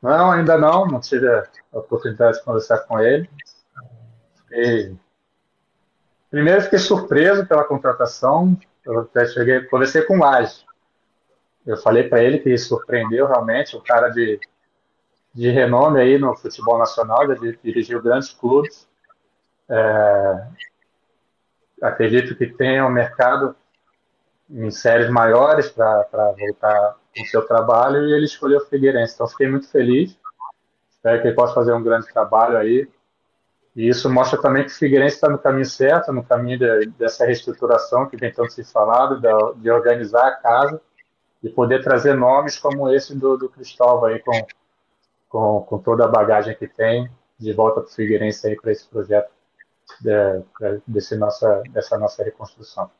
[0.02, 0.86] Não, ainda não.
[0.86, 3.28] Não tive a oportunidade de conversar com ele.
[4.52, 4.92] E...
[6.30, 8.56] Primeiro, fiquei surpreso pela contratação.
[8.84, 10.64] Eu até cheguei, conversei com o Laje.
[11.66, 14.40] Eu falei para ele que surpreendeu realmente, o cara de
[15.38, 18.88] de renome aí no futebol nacional, já dirigiu grandes clubes.
[19.68, 20.46] É,
[21.82, 23.54] acredito que tenha um mercado
[24.50, 26.06] em séries maiores para
[26.38, 29.14] voltar com o seu trabalho e ele escolheu o Figueirense.
[29.14, 30.18] Então fiquei muito feliz.
[30.90, 32.88] Espero que ele possa fazer um grande trabalho aí.
[33.76, 37.24] E isso mostra também que o Figueirense está no caminho certo, no caminho de, dessa
[37.24, 40.80] reestruturação que vem tanto se falado, de, de, organizar a casa
[41.42, 44.32] e poder trazer nomes como esse do, do Cristóvão aí com
[45.28, 48.88] com, com toda a bagagem que tem, de volta para o Figueirense aí para esse
[48.88, 49.30] projeto
[50.00, 52.90] de, desse nossa, dessa nossa reconstrução.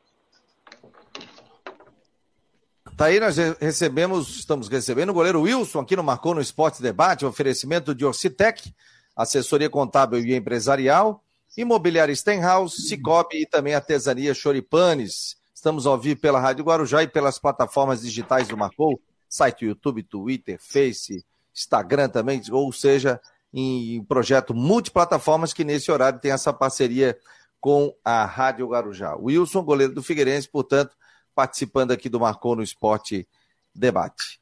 [2.97, 7.25] Tá aí, nós recebemos, estamos recebendo o goleiro Wilson aqui no Marcou no Esporte Debate,
[7.25, 8.73] oferecimento de Orcitec,
[9.15, 11.23] assessoria contábil e empresarial,
[11.55, 15.37] imobiliária Stenhouse, Cicobi e também artesania Choripanes.
[15.55, 18.99] Estamos ao vivo pela Rádio Guarujá e pelas plataformas digitais do Marcou,
[19.29, 21.25] site YouTube, Twitter, Face,
[21.55, 23.21] Instagram também, ou seja,
[23.53, 27.17] em projeto multiplataformas que nesse horário tem essa parceria
[27.59, 29.15] com a Rádio Guarujá.
[29.15, 30.95] Wilson, goleiro do Figueirense, portanto,
[31.35, 33.27] participando aqui do Marcou no Esporte
[33.73, 34.39] Debate.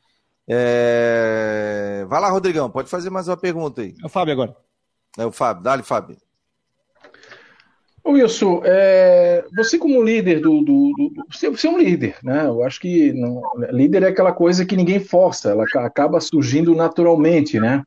[0.48, 2.06] É...
[2.08, 3.96] Vai lá, Rodrigão, pode fazer mais uma pergunta aí.
[4.02, 4.56] É o Fábio agora.
[5.18, 6.18] É o Fábio, dá-lhe, Fábio.
[8.06, 12.46] Wilson, é, você como líder do, do, do, você, você, é um líder, né?
[12.46, 17.60] Eu acho que não, líder é aquela coisa que ninguém força, ela acaba surgindo naturalmente,
[17.60, 17.84] né?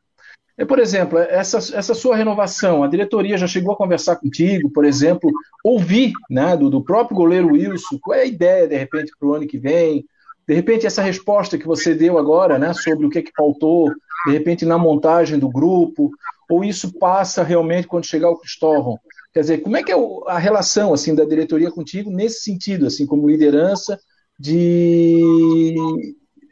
[0.61, 4.85] É, por exemplo, essa, essa sua renovação, a diretoria já chegou a conversar contigo, por
[4.85, 5.31] exemplo,
[5.65, 9.33] ouvir né, do, do próprio goleiro Wilson, qual é a ideia, de repente, para o
[9.33, 10.05] ano que vem?
[10.47, 13.91] De repente, essa resposta que você deu agora, né, sobre o que, é que faltou,
[14.27, 16.11] de repente, na montagem do grupo,
[16.51, 18.99] ou isso passa realmente quando chegar o Cristóvão?
[19.33, 19.97] Quer dizer, como é que é
[20.27, 23.99] a relação assim da diretoria contigo nesse sentido, assim como liderança
[24.39, 25.75] de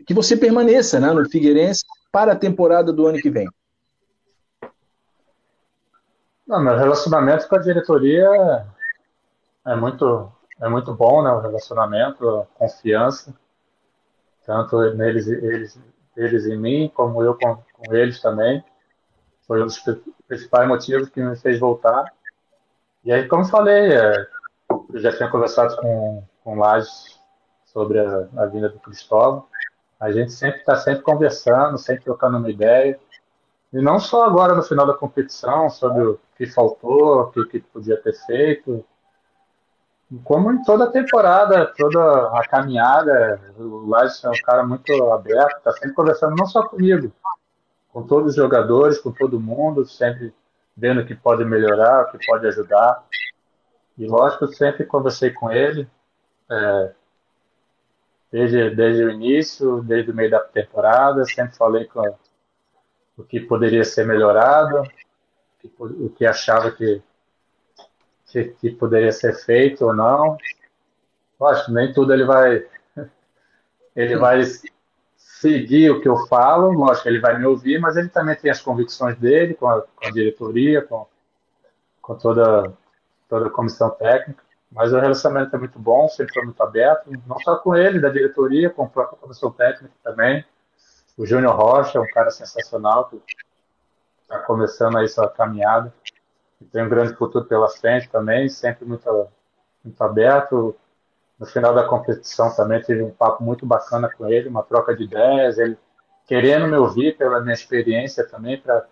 [0.06, 3.46] que você permaneça né, no Figueirense para a temporada do ano que vem?
[6.48, 8.66] Não, meu relacionamento com a diretoria
[9.66, 11.30] é muito é muito bom, né?
[11.30, 13.34] O relacionamento, a confiança,
[14.46, 15.78] tanto neles, eles,
[16.16, 18.64] eles em mim, como eu com, com eles também.
[19.46, 19.78] Foi um dos
[20.26, 22.12] principais motivos que me fez voltar.
[23.04, 24.26] E aí, como falei, é,
[24.92, 27.20] eu já tinha conversado com, com Lages
[27.66, 29.46] sobre a, a vinda do Cristóvão.
[30.00, 32.98] A gente sempre está sempre conversando, sempre trocando uma ideia.
[33.72, 38.00] E não só agora no final da competição, sobre o que faltou, o que, podia
[38.00, 38.84] ter feito,
[40.24, 45.58] como em toda a temporada, toda a caminhada, o Lages é um cara muito aberto,
[45.58, 47.12] está sempre conversando não só comigo,
[47.92, 50.32] com todos os jogadores, com todo mundo, sempre
[50.74, 53.04] vendo o que pode melhorar, o que pode ajudar.
[53.98, 55.86] E lógico, sempre conversei com ele.
[56.50, 56.92] É,
[58.30, 62.02] desde, desde o início, desde o meio da temporada, sempre falei com
[63.18, 64.84] o que poderia ser melhorado,
[65.78, 67.02] o que achava que,
[68.26, 70.38] que, que poderia ser feito ou não.
[71.38, 72.64] Lógico, nem tudo ele vai
[73.94, 74.42] ele vai
[75.16, 78.60] seguir o que eu falo, lógico, ele vai me ouvir, mas ele também tem as
[78.60, 81.06] convicções dele com a, com a diretoria, com,
[82.00, 82.72] com toda,
[83.28, 84.42] toda a comissão técnica.
[84.70, 88.10] Mas o relacionamento é muito bom, sempre foi muito aberto, não só com ele, da
[88.10, 90.44] diretoria, com a própria comissão técnica também.
[91.18, 93.20] O Júnior Rocha é um cara sensacional, que
[94.22, 95.92] está começando aí sua caminhada.
[96.60, 99.26] E tem um grande futuro pela frente também, sempre muito,
[99.82, 100.76] muito aberto.
[101.36, 105.02] No final da competição também tive um papo muito bacana com ele, uma troca de
[105.04, 105.76] ideias, ele
[106.24, 108.86] querendo me ouvir pela minha experiência também para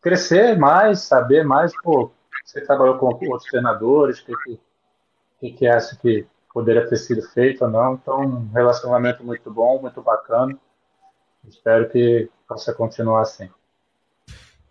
[0.00, 2.10] crescer mais, saber mais, pô,
[2.42, 4.60] você trabalhou com outros treinadores, o que, que,
[5.40, 7.96] que, que acha que poderia ter sido feito ou não.
[7.96, 10.58] Então, um relacionamento muito bom, muito bacana.
[11.46, 13.50] Espero que possa continuar assim.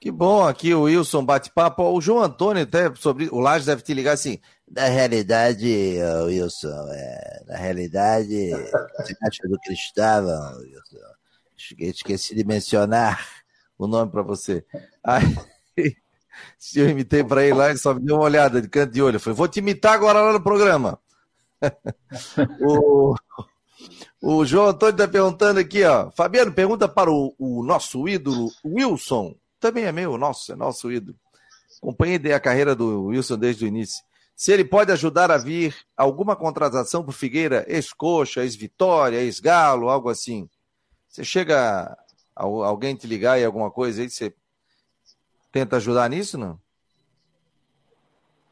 [0.02, 1.84] Que bom, aqui o Wilson bate-papo.
[1.84, 3.30] O João Antônio, até sobre.
[3.32, 4.40] O Lages deve te ligar assim.
[4.68, 8.50] Na realidade, Wilson, é, na realidade,
[8.98, 10.98] você acha do Cristóvão, Wilson?
[11.78, 13.24] Esqueci de mencionar
[13.78, 14.66] o nome para você.
[15.04, 15.38] Aí,
[16.58, 19.04] se eu imitei para ele lá, ele só me deu uma olhada de canto de
[19.04, 19.18] olho.
[19.18, 21.00] Eu falei, vou te imitar agora lá no programa.
[22.62, 23.16] o,
[24.22, 26.12] o João Antônio está perguntando aqui, ó.
[26.12, 31.18] Fabiano, pergunta para o, o nosso ídolo, Wilson também é meu, nosso, é nosso ídolo.
[31.78, 34.04] Acompanhei a carreira do Wilson desde o início.
[34.36, 40.50] Se ele pode ajudar a vir alguma contratação para Figueira, ex-coxa, ex-vitória, ex-galo, algo assim.
[41.08, 41.98] Você chega
[42.36, 44.36] a, alguém te ligar e alguma coisa aí, você
[45.52, 46.60] tenta ajudar nisso, não?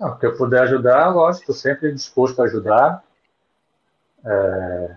[0.04, 3.02] Não, que eu puder ajudar, lógico, estou sempre disposto a ajudar.
[4.26, 4.96] É...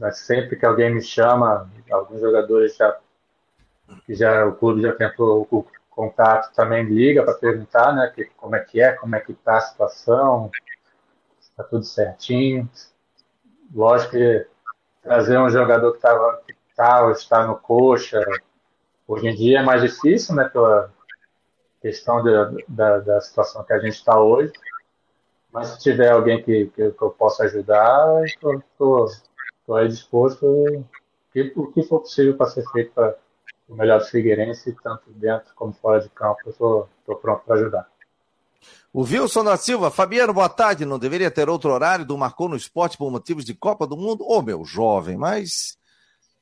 [0.00, 2.98] Mas sempre que alguém me chama, alguns jogadores já
[4.06, 8.56] que já o clube já tentou o contato também liga para perguntar, né, que, como
[8.56, 10.50] é que é, como é que está a situação,
[11.38, 12.66] está tudo certinho.
[13.74, 14.46] Lógico que
[15.02, 18.24] trazer um jogador que estava que tá, está no coxa,
[19.06, 20.90] hoje em dia é mais difícil, né, pela
[21.82, 24.52] questão de, da, da situação que a gente está hoje.
[25.52, 29.10] Mas se tiver alguém que, que, que eu possa ajudar, estou
[29.76, 30.46] aí disposto
[31.56, 33.16] o que for possível para ser feito para
[33.68, 36.40] o melhor do Figueirense, tanto dentro como fora de campo.
[36.46, 36.88] Estou
[37.20, 37.92] pronto para ajudar.
[38.92, 40.84] O Wilson da Silva, Fabiano, boa tarde.
[40.84, 44.22] Não deveria ter outro horário do Marcou no Esporte por motivos de Copa do Mundo?
[44.24, 45.76] Ô, oh, meu jovem, mas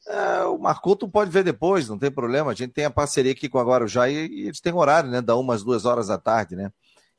[0.08, 2.50] é, o Marcou tu pode ver depois, não tem problema.
[2.50, 5.20] A gente tem a parceria aqui com a Guarujá e, e eles têm horário, né?
[5.20, 6.72] Da umas duas horas da tarde, né?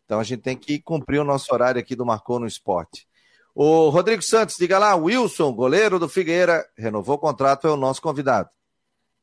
[0.06, 3.08] Então a gente tem que cumprir o nosso horário aqui do Marcou no Esporte.
[3.54, 8.02] O Rodrigo Santos, diga lá, Wilson, goleiro do Figueira, renovou o contrato, é o nosso
[8.02, 8.50] convidado.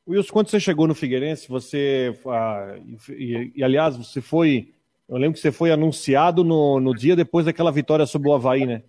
[0.07, 2.17] Wilson, quando você chegou no Figueirense, você.
[2.27, 2.75] Ah,
[3.09, 4.73] e, e, aliás, você foi.
[5.07, 8.65] Eu lembro que você foi anunciado no, no dia depois daquela vitória sobre o Havaí,
[8.65, 8.83] né?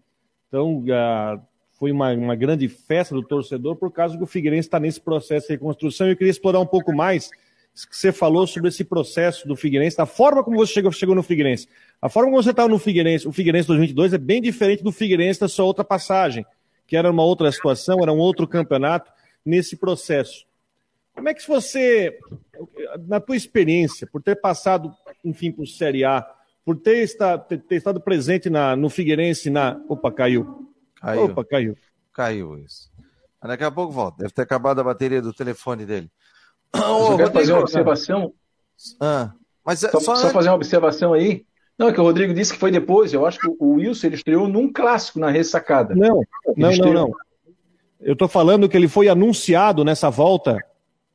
[0.49, 1.39] Então, ah,
[1.81, 5.47] foi uma, uma grande festa do torcedor por causa que o Figueirense está nesse processo
[5.47, 6.07] de reconstrução.
[6.07, 10.05] Eu queria explorar um pouco mais que você falou sobre esse processo do Figueirense, da
[10.05, 11.67] forma como você chegou, chegou no Figueirense.
[12.03, 15.41] A forma como você estava no Figueirense, o Figueirense 2022 é bem diferente do Figueirense
[15.41, 16.45] da sua outra passagem,
[16.87, 19.11] que era uma outra situação, era um outro campeonato
[19.43, 20.45] nesse processo.
[21.15, 22.19] Como é que você,
[23.09, 24.93] na tua experiência, por ter passado,
[25.25, 26.27] enfim, por Série A,
[26.63, 29.81] por ter, estado, ter, ter estado presente na, no Figueirense na.
[29.89, 30.70] Opa, caiu.
[31.01, 31.25] Caiu.
[31.25, 31.77] Opa, caiu.
[32.13, 32.91] Caiu isso.
[33.41, 34.19] Mas daqui a pouco volta.
[34.19, 36.11] Deve ter acabado a bateria do telefone dele.
[36.75, 38.33] Eu quero fazer uma observação.
[39.01, 39.33] Ah,
[39.65, 41.45] mas é só, só, só fazer uma observação aí.
[41.79, 43.13] Não, é que o Rodrigo disse que foi depois.
[43.13, 45.95] Eu acho que o Wilson ele estreou num clássico na ressacada.
[45.95, 46.23] Não,
[46.57, 47.13] não, não, não.
[47.99, 50.59] Eu estou falando que ele foi anunciado nessa volta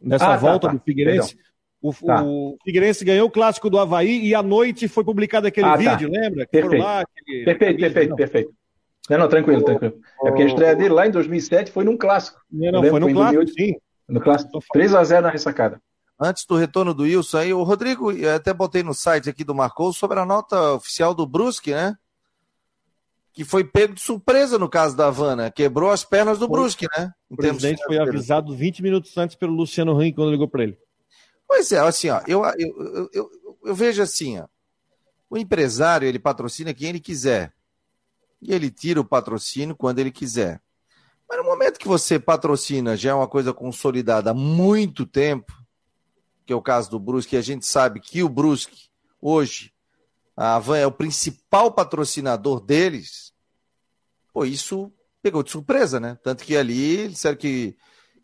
[0.01, 0.73] nessa ah, tá, volta tá, tá.
[0.73, 1.37] do Figueirense.
[1.81, 2.23] O, tá.
[2.23, 5.77] o, Figueirense ganhou o clássico do Havaí e à noite foi publicado aquele ah, tá.
[5.77, 6.47] vídeo, lembra?
[6.47, 6.83] perfeito.
[6.83, 7.45] Lá, aquele...
[7.45, 8.15] perfeito, perfeito, não.
[8.15, 8.53] perfeito.
[9.09, 9.99] Não, não, tranquilo, tranquilo.
[10.23, 12.39] É porque a estreia dele lá em 2007 foi num clássico.
[12.51, 13.79] Não, não foi no clássico, 2008, sim.
[14.07, 15.81] No clássico, 3x0 na ressacada.
[16.19, 19.53] Antes do retorno do Wilson aí, o Rodrigo, eu até botei no site aqui do
[19.53, 21.95] Marcou sobre a nota oficial do Brusque, né?
[23.35, 27.11] que foi pego de surpresa no caso da Havana, quebrou as pernas do Brusque, né?
[27.29, 30.77] O presidente foi avisado 20 minutos antes pelo Luciano Ring quando ligou para ele.
[31.45, 33.29] Pois é, assim, ó, eu, eu, eu,
[33.65, 34.45] eu, vejo assim, ó,
[35.29, 37.51] o empresário ele patrocina quem ele quiser
[38.47, 40.61] e ele tira o patrocínio quando ele quiser.
[41.27, 45.51] Mas no momento que você patrocina já é uma coisa consolidada há muito tempo,
[46.45, 49.73] que é o caso do Brusque, e a gente sabe que o Brusque hoje
[50.37, 53.33] a Havan é o principal patrocinador deles,
[54.33, 56.19] pô, isso pegou de surpresa, né?
[56.21, 57.75] Tanto que ali eles disseram que,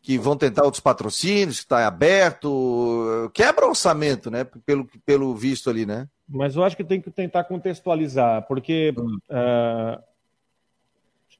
[0.01, 4.43] que vão tentar outros patrocínios, que está aberto, quebra o orçamento, né?
[4.43, 6.07] Pelo, pelo visto ali, né?
[6.27, 8.93] Mas eu acho que tem que tentar contextualizar, porque.
[8.97, 9.17] Hum.
[9.29, 10.10] Uh,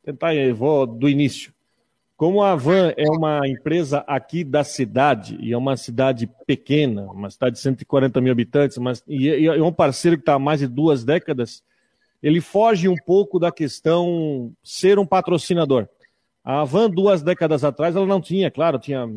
[0.04, 1.54] tentar, eu vou do início.
[2.16, 7.32] Como a Van é uma empresa aqui da cidade, e é uma cidade pequena, uma
[7.32, 10.60] cidade de 140 mil habitantes, mas, e, e é um parceiro que está há mais
[10.60, 11.64] de duas décadas,
[12.22, 15.88] ele foge um pouco da questão ser um patrocinador.
[16.44, 19.08] A Van, duas décadas atrás, ela não tinha, claro, tinha,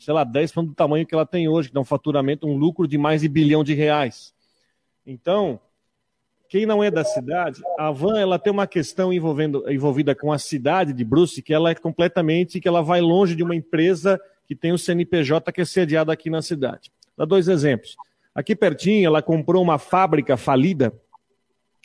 [0.00, 2.88] sei lá, 10 do tamanho que ela tem hoje, que dá um faturamento, um lucro
[2.88, 4.34] de mais de bilhão de reais.
[5.06, 5.60] Então,
[6.52, 10.38] quem não é da cidade, a van ela tem uma questão envolvendo, envolvida com a
[10.38, 14.54] cidade de Bruce, que ela é completamente, que ela vai longe de uma empresa que
[14.54, 16.92] tem o CNPJ que é sediada aqui na cidade.
[17.16, 17.96] Dá dois exemplos.
[18.34, 20.92] Aqui pertinho, ela comprou uma fábrica falida,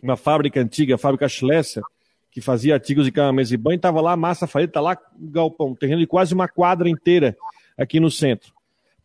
[0.03, 1.81] uma fábrica antiga, a fábrica Schlesser,
[2.29, 6.01] que fazia artigos de cama, e banho, estava lá, massa falida, está lá galpão, terreno
[6.01, 7.37] de quase uma quadra inteira
[7.77, 8.51] aqui no centro.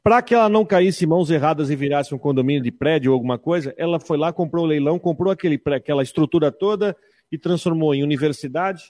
[0.02, 3.14] Para que ela não caísse em mãos erradas e virasse um condomínio de prédio ou
[3.14, 6.96] alguma coisa, ela foi lá, comprou o leilão, comprou aquele, aquela estrutura toda
[7.30, 8.82] e transformou em universidade,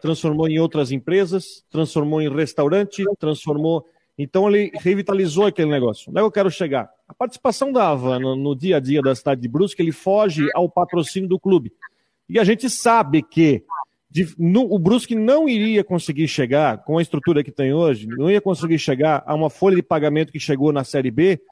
[0.00, 3.84] transformou em outras empresas, transformou em restaurante, transformou.
[4.16, 6.08] Então ele revitalizou aquele negócio.
[6.08, 6.88] Onde é que eu quero chegar?
[7.06, 10.48] A participação da Ava no, no dia a dia da cidade de Brusque, ele foge
[10.54, 11.72] ao patrocínio do clube.
[12.26, 13.62] E a gente sabe que
[14.14, 18.30] de, no, o Brusque não iria conseguir chegar, com a estrutura que tem hoje, não
[18.30, 21.42] ia conseguir chegar a uma folha de pagamento que chegou na Série B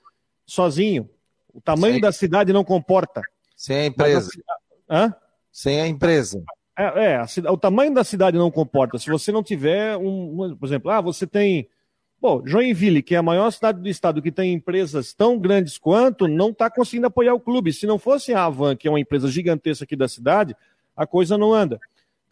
[0.46, 1.10] sozinho.
[1.52, 2.00] O tamanho Sem...
[2.00, 3.20] da cidade não comporta.
[3.56, 4.30] Sem a empresa.
[4.88, 4.96] A...
[4.96, 5.14] Hã?
[5.50, 6.40] Sem a empresa.
[6.78, 8.96] É, é a, o tamanho da cidade não comporta.
[8.96, 11.68] Se você não tiver um, por exemplo, ah, você tem
[12.20, 16.28] Bom, Joinville, que é a maior cidade do estado que tem empresas tão grandes quanto,
[16.28, 17.72] não está conseguindo apoiar o clube.
[17.72, 20.54] Se não fosse a Avan, que é uma empresa gigantesca aqui da cidade,
[20.96, 21.80] a coisa não anda.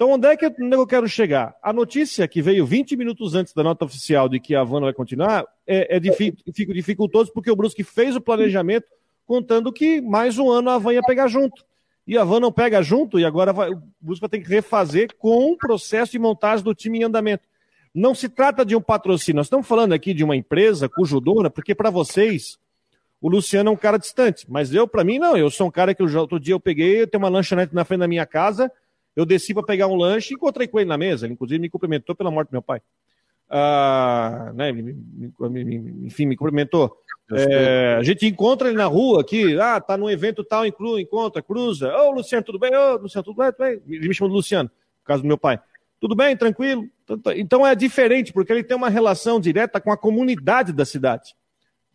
[0.01, 1.55] Então, onde é, que, onde é que eu quero chegar?
[1.63, 4.95] A notícia que veio 20 minutos antes da nota oficial de que a Havana vai
[4.95, 8.87] continuar é, é dificultoso porque o Brusque fez o planejamento
[9.27, 11.67] contando que mais um ano a Havana ia pegar junto.
[12.07, 15.15] E a Havana não pega junto e agora vai, o Brusque vai ter que refazer
[15.19, 17.47] com o processo de montagem do time em andamento.
[17.95, 21.51] Não se trata de um patrocínio, nós estamos falando aqui de uma empresa cujo dono,
[21.51, 22.59] porque para vocês
[23.21, 25.37] o Luciano é um cara distante, mas eu, para mim, não.
[25.37, 28.01] Eu sou um cara que outro dia eu peguei, eu tenho uma lanchonete na frente
[28.01, 28.73] da minha casa,
[29.21, 31.27] eu desci para pegar um lanche e encontrei com ele na mesa.
[31.27, 32.81] Ele, inclusive, me cumprimentou pela morte do meu pai.
[33.49, 36.97] Ah, né, me, me, me, enfim, me cumprimentou.
[37.33, 41.43] É, a gente encontra ele na rua aqui, ah, tá num evento tal, inclui, encontra,
[41.43, 41.93] cruza.
[41.95, 42.75] Ô, Luciano, tudo bem?
[42.75, 43.53] Ô, Luciano, tudo bem?
[43.53, 43.83] Tudo bem?
[43.89, 45.61] Ele me chama de Luciano, no caso do meu pai.
[46.01, 46.89] Tudo bem, tranquilo?
[47.05, 50.85] Então, tá, então é diferente, porque ele tem uma relação direta com a comunidade da
[50.85, 51.35] cidade.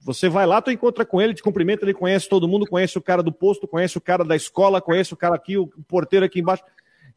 [0.05, 3.01] Você vai lá, tu encontra com ele, te cumprimenta, ele conhece todo mundo, conhece o
[3.01, 6.41] cara do posto, conhece o cara da escola, conhece o cara aqui, o porteiro aqui
[6.41, 6.63] embaixo.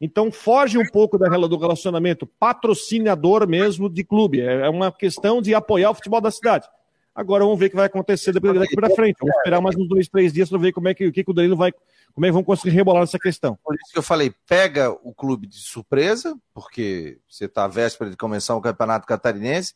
[0.01, 4.41] Então foge um pouco da, do relacionamento patrocinador mesmo de clube.
[4.41, 6.67] É, é uma questão de apoiar o futebol da cidade.
[7.13, 9.17] Agora vamos ver o que vai acontecer daqui para frente.
[9.19, 11.33] Vamos esperar mais uns dois, três dias para ver como é que, o que, o
[11.33, 11.73] Danilo vai.
[12.13, 13.57] Como é que vão conseguir rebolar nessa questão?
[13.61, 18.09] Por isso que eu falei, pega o clube de surpresa, porque você está à véspera
[18.09, 19.73] de começar o campeonato catarinense.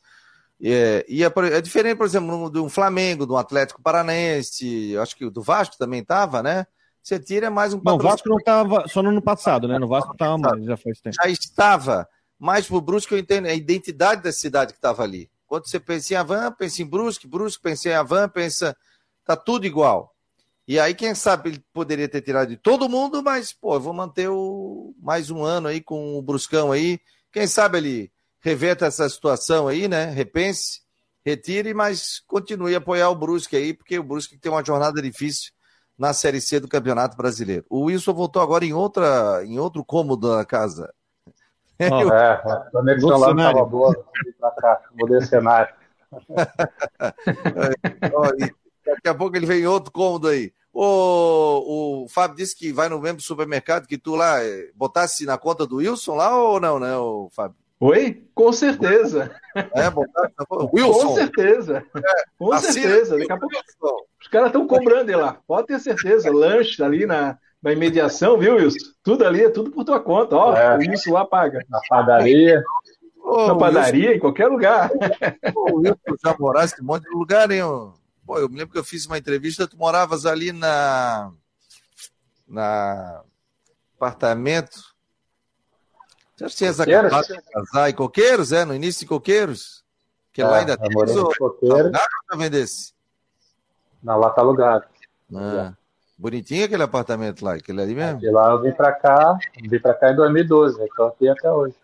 [0.64, 5.16] É, e é, é, diferente, por exemplo, de um Flamengo, do um Atlético Paranaense, acho
[5.18, 6.66] que do Vasco também estava, né?
[7.04, 9.78] Você tira mais um Não, o Vasco não estava só no ano passado, né?
[9.78, 11.16] No Vasco estava mais, já faz tempo.
[11.22, 12.08] Já estava,
[12.40, 15.30] mas pro Brusque eu entendo a identidade da cidade que estava ali.
[15.46, 18.76] Quando você pensa em Avan, pensa em Brusque, Brusque pensa em Avan, pensa.
[19.26, 20.16] Tá tudo igual.
[20.66, 23.94] E aí, quem sabe ele poderia ter tirado de todo mundo, mas, pô, eu vou
[23.94, 27.00] manter o mais um ano aí com o Bruscão aí.
[27.34, 30.06] Quem sabe ele reverta essa situação aí, né?
[30.06, 30.82] Repense,
[31.26, 35.52] retire, mas continue a apoiar o Brusque aí, porque o Brusque tem uma jornada difícil
[35.98, 37.66] na Série C do Campeonato Brasileiro.
[37.70, 40.94] O Wilson voltou agora em, outra, em outro cômodo da casa.
[41.80, 44.06] Oh, é, a conexão lá estava boa,
[44.40, 45.74] para cá, mudei o cenário.
[48.86, 50.54] Daqui a pouco ele vem em outro cômodo aí.
[50.72, 55.38] O, o Fábio disse que vai no mesmo supermercado que tu lá, eh, botasse na
[55.38, 57.58] conta do Wilson lá ou não, né, o Fábio?
[57.84, 58.26] Oi?
[58.34, 59.30] Com certeza.
[59.76, 60.70] É, botasse na conta.
[60.74, 61.08] Wilson.
[61.08, 61.86] Com certeza.
[61.98, 63.18] É, Com certeza.
[63.18, 63.56] Daqui a pouco
[64.22, 65.38] os caras estão cobrando ele lá.
[65.46, 66.32] Pode ter certeza.
[66.32, 68.78] Lanche ali na, na imediação, viu, Wilson?
[69.04, 70.34] Tudo ali é tudo por tua conta.
[70.34, 70.78] Ó, é.
[70.78, 71.60] o Wilson lá paga.
[71.70, 72.64] Na padaria.
[73.48, 74.16] na padaria, Wilson...
[74.16, 74.90] em qualquer lugar.
[75.54, 77.64] o Wilson já morasse em um monte de lugar, hein?
[78.26, 81.34] Pô, eu me lembro que eu fiz uma entrevista, tu moravas ali na.
[82.48, 83.24] na
[83.98, 84.93] apartamento.
[86.82, 88.66] Acabado de casar em Coqueiros, é?
[88.66, 89.84] No início de Coqueiros?
[90.32, 90.90] Que é, lá ainda tem.
[90.96, 91.34] Ou...
[91.38, 91.92] Coqueiros.
[92.36, 92.94] vendesse?
[94.02, 94.86] Não, lá tá alugado.
[95.34, 95.74] Ah.
[96.18, 98.20] Bonitinho aquele apartamento lá, aquele ali mesmo?
[98.20, 101.76] De lá eu vim para cá, vim para cá em 2012, estou aqui até hoje.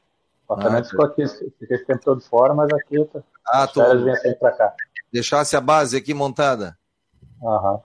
[0.48, 3.68] O apartamento ah, ficou aqui, fiquei esse tempo todo fora, mas aqui eu tô, ah,
[3.68, 3.82] tô...
[3.98, 4.74] vim sempre para cá.
[5.12, 6.78] Deixasse a base aqui montada?
[7.44, 7.82] Aham.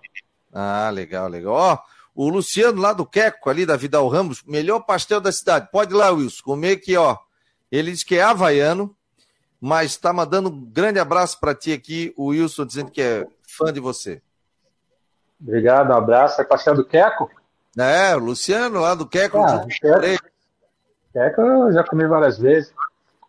[0.53, 1.55] Ah, legal, legal.
[1.55, 1.79] Ó,
[2.15, 5.69] o Luciano lá do Queco, ali da Vidal Ramos, melhor pastel da cidade.
[5.71, 7.17] Pode ir lá, Wilson, comer aqui, ó.
[7.71, 8.95] Ele diz que é havaiano,
[9.61, 13.73] mas está mandando um grande abraço para ti aqui, o Wilson, dizendo que é fã
[13.73, 14.23] de você.
[15.41, 16.41] Obrigado, um abraço.
[16.41, 17.31] É pastel do Queco?
[17.77, 19.39] É, o Luciano lá do Queco.
[19.39, 20.25] Ah, Queco.
[21.13, 22.73] Queco eu já comi várias vezes.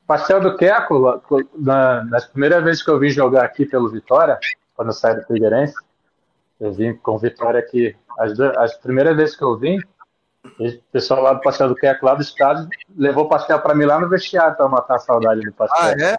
[0.08, 1.22] Pastel do Queco,
[1.58, 4.40] na, nas primeiras vezes que eu vim jogar aqui pelo Vitória,
[4.76, 5.74] quando eu saí do Figueirense,
[6.60, 7.96] eu vim com Vitória aqui.
[8.18, 9.80] As, as primeiras vezes que eu vim,
[10.60, 14.00] o pessoal lá do Pastel do Queco, lá do estádio, levou pastel para mim lá
[14.00, 16.18] no vestiário para matar a saudade do pastel.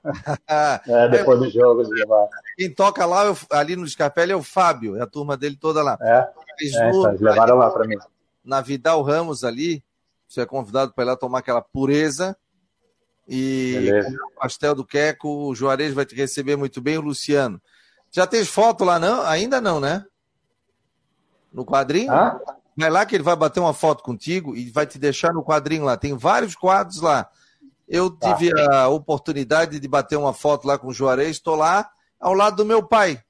[0.49, 1.05] Ah, é?
[1.05, 2.29] é depois do jogo, levar.
[2.57, 5.97] Quem toca lá ali no Scarpelli é o Fábio, é a turma dele toda lá.
[6.01, 7.97] É, é então, levaram lá para mim.
[8.45, 9.83] Na Vidal Ramos ali,
[10.29, 12.37] você é convidado para ir lá tomar aquela pureza.
[13.29, 17.61] E o pastel do Queco, o Juarez vai te receber muito bem, o Luciano.
[18.13, 19.23] Já tem foto lá, não?
[19.23, 20.05] Ainda não, né?
[21.57, 22.13] No quadrinho?
[22.13, 22.39] Ah?
[22.77, 25.85] Vai lá que ele vai bater uma foto contigo e vai te deixar no quadrinho
[25.85, 25.97] lá.
[25.97, 27.31] Tem vários quadros lá.
[27.89, 28.35] Eu tá.
[28.35, 31.89] tive a oportunidade de bater uma foto lá com o Juarez, estou lá
[32.21, 33.23] ao lado do meu pai.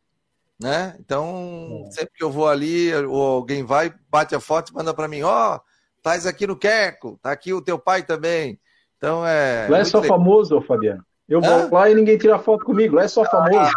[0.60, 0.96] Né?
[0.98, 1.88] Então, hum.
[1.92, 5.22] sempre que eu vou ali, ou alguém vai, bate a foto e manda para mim:
[5.22, 5.60] Ó, oh,
[5.98, 8.58] estás aqui no Queco, tá aqui o teu pai também.
[8.96, 9.68] Então é.
[9.70, 10.18] Lá é só legal.
[10.18, 11.04] famoso, Fabiano.
[11.28, 11.68] Eu Hã?
[11.68, 13.70] vou lá e ninguém tira foto comigo, lá é só famoso.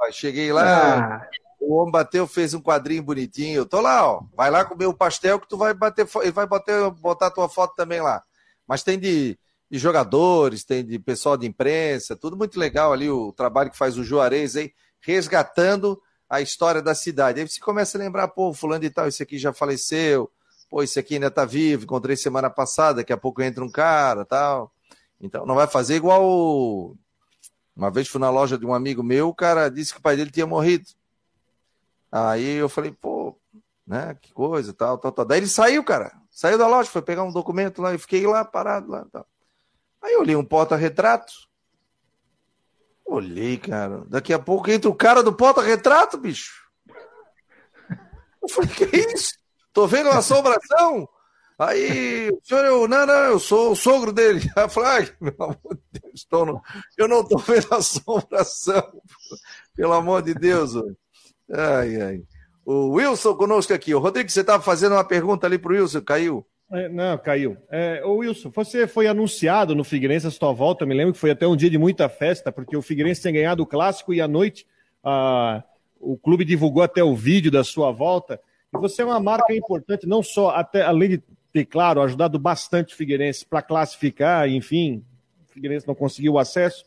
[0.00, 1.22] Ah, cheguei lá.
[1.22, 3.56] Ah o homem bateu, fez um quadrinho bonitinho.
[3.56, 4.22] Eu tô lá, ó.
[4.34, 7.74] Vai lá comer o pastel que tu vai bater, ele vai bater, botar tua foto
[7.74, 8.22] também lá.
[8.66, 9.38] Mas tem de,
[9.70, 13.96] de, jogadores, tem de pessoal de imprensa, tudo muito legal ali o trabalho que faz
[13.98, 17.40] o Juarez aí, resgatando a história da cidade.
[17.40, 20.30] Aí você começa a lembrar, pô, fulano de tal, esse aqui já faleceu,
[20.70, 24.24] pô, esse aqui ainda tá vivo, encontrei semana passada, daqui a pouco entra um cara,
[24.24, 24.72] tal.
[25.20, 26.96] Então não vai fazer igual
[27.76, 30.16] uma vez fui na loja de um amigo meu, o cara disse que o pai
[30.16, 30.84] dele tinha morrido.
[32.16, 33.36] Aí eu falei, pô,
[33.84, 35.24] né, que coisa, tal, tal, tal.
[35.24, 38.44] Daí ele saiu, cara, saiu da loja, foi pegar um documento lá e fiquei lá
[38.44, 39.26] parado lá, tal.
[40.00, 41.32] Aí eu olhei um porta-retrato,
[43.04, 46.62] olhei, cara, daqui a pouco entra o cara do porta-retrato, bicho.
[48.40, 49.34] Eu falei, que isso?
[49.72, 51.08] Tô vendo uma assombração?
[51.58, 54.40] Aí, o senhor, eu, não, não, eu sou o sogro dele.
[54.54, 56.62] Aí eu falei, ai, meu amor de Deus, tô no,
[56.96, 59.02] eu não tô vendo assombração,
[59.74, 60.76] pelo amor de Deus.
[60.76, 60.96] Hoje.
[61.52, 62.22] Ai, ai.
[62.64, 63.94] O Wilson conosco aqui.
[63.94, 66.46] O Rodrigo, você estava fazendo uma pergunta ali para o Wilson, caiu?
[66.72, 67.56] É, não, caiu.
[67.70, 71.46] É, Wilson, você foi anunciado no Figueirense a sua volta, me lembro que foi até
[71.46, 74.66] um dia de muita festa, porque o Figueirense tem ganhado o clássico e à noite
[76.00, 78.40] o clube divulgou até o vídeo da sua volta.
[78.74, 81.22] E você é uma marca importante, não só, até além de
[81.52, 85.04] ter, claro, ajudado bastante o Figueirense para classificar, enfim,
[85.48, 86.84] o Figueirense não conseguiu o acesso,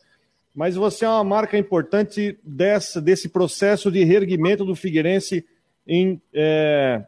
[0.58, 5.46] mas você é uma marca importante dessa, desse processo de reerguimento do Figueirense
[5.86, 7.00] em, é,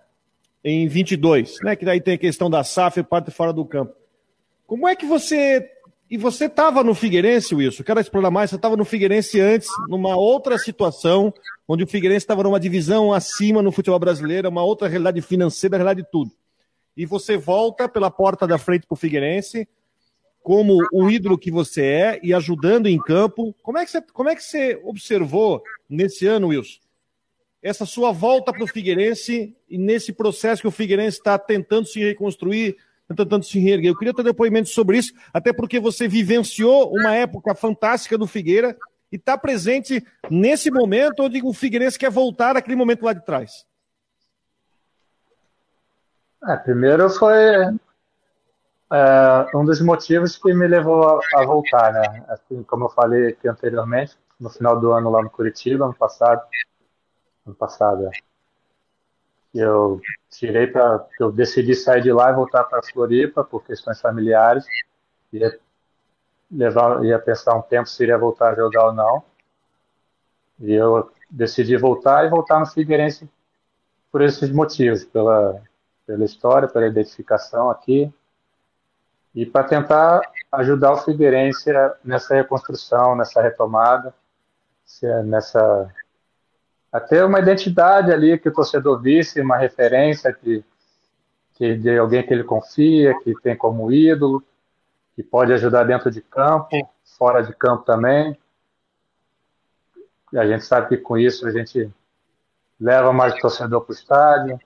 [0.63, 1.75] em 22, né?
[1.75, 3.93] Que daí tem a questão da SAF e parte fora do campo.
[4.69, 5.69] Como é que você.
[6.09, 7.83] E você estava no Figueirense, Wilson?
[7.83, 8.51] Quero explorar mais.
[8.51, 11.35] Você estava no Figueirense antes, numa outra situação,
[11.67, 16.05] onde o Figueirense estava numa divisão acima no futebol brasileiro, uma outra realidade financeira, realidade
[16.05, 16.31] de tudo.
[16.97, 19.67] E você volta pela porta da frente para o Figueirense
[20.43, 23.55] como o ídolo que você é e ajudando em campo.
[23.62, 26.80] Como é que você, como é que você observou nesse ano, Wilson,
[27.62, 32.01] essa sua volta para o Figueirense e nesse processo que o Figueirense está tentando se
[32.01, 32.76] reconstruir,
[33.07, 33.91] tentando se reerguer?
[33.91, 38.76] Eu queria ter depoimento sobre isso, até porque você vivenciou uma época fantástica do Figueira
[39.12, 43.66] e está presente nesse momento onde o Figueirense quer voltar àquele momento lá de trás.
[46.49, 47.34] É, primeiro foi
[48.93, 52.24] é, um dos motivos que me levou a, a, voltar, né?
[52.28, 56.43] Assim, como eu falei aqui anteriormente, no final do ano lá no Curitiba, ano passado,
[57.47, 58.11] ano passado, é,
[59.55, 64.64] eu tirei para, eu decidi sair de lá e voltar para Floripa por questões familiares,
[65.32, 65.59] ia
[66.51, 69.22] levar, ia pensar um tempo se iria voltar a jogar ou não,
[70.61, 73.28] e eu decidi voltar e voltar no Figueirense
[74.11, 75.62] por esses motivos, pela
[76.11, 78.12] pela história, pela identificação aqui,
[79.35, 80.20] e para tentar
[80.53, 81.70] ajudar o Figueirense
[82.05, 84.12] nessa reconstrução, nessa retomada,
[85.24, 85.91] nessa
[86.93, 90.64] a ter uma identidade ali que o torcedor visse, uma referência que,
[91.55, 94.43] que de alguém que ele confia, que tem como ídolo,
[95.14, 96.68] que pode ajudar dentro de campo,
[97.16, 98.37] fora de campo também.
[100.33, 101.89] E a gente sabe que com isso a gente
[102.81, 104.61] leva mais torcedor para o estádio,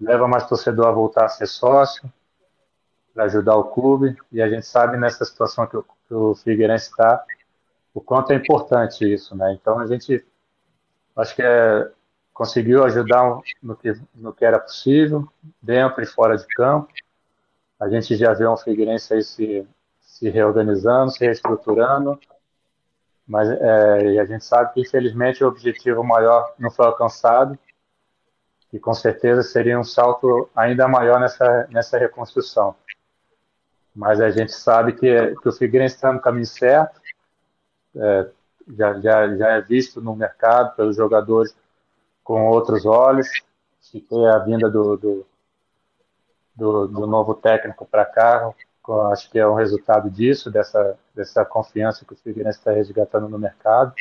[0.00, 2.10] leva mais torcedor a voltar a ser sócio,
[3.16, 4.14] para ajudar o clube.
[4.30, 7.24] E a gente sabe nessa situação que o, que o Figueirense está,
[7.94, 9.54] o quanto é importante isso, né?
[9.54, 10.22] Então a gente
[11.16, 11.90] acho que é,
[12.34, 15.26] conseguiu ajudar no que, no que era possível,
[15.62, 16.92] dentro e fora de campo.
[17.80, 19.66] A gente já vê um Figueirense aí se,
[19.98, 22.20] se reorganizando, se reestruturando,
[23.26, 27.58] mas é, a gente sabe que infelizmente o objetivo maior não foi alcançado
[28.70, 32.76] e com certeza seria um salto ainda maior nessa, nessa reconstrução.
[33.96, 37.00] Mas a gente sabe que, que o Figueirense está no caminho certo,
[37.96, 38.28] é,
[38.76, 41.56] já, já, já é visto no mercado pelos jogadores
[42.22, 43.26] com outros olhos.
[43.80, 45.26] Se tem a vinda do, do,
[46.54, 48.52] do, do novo técnico para cá,
[49.10, 53.38] acho que é um resultado disso, dessa, dessa confiança que o Figueirense está resgatando no
[53.38, 53.94] mercado.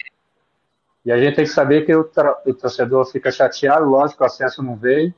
[1.05, 4.61] E a gente tem que saber que o, o torcedor fica chateado, lógico, o acesso
[4.61, 5.13] não veio,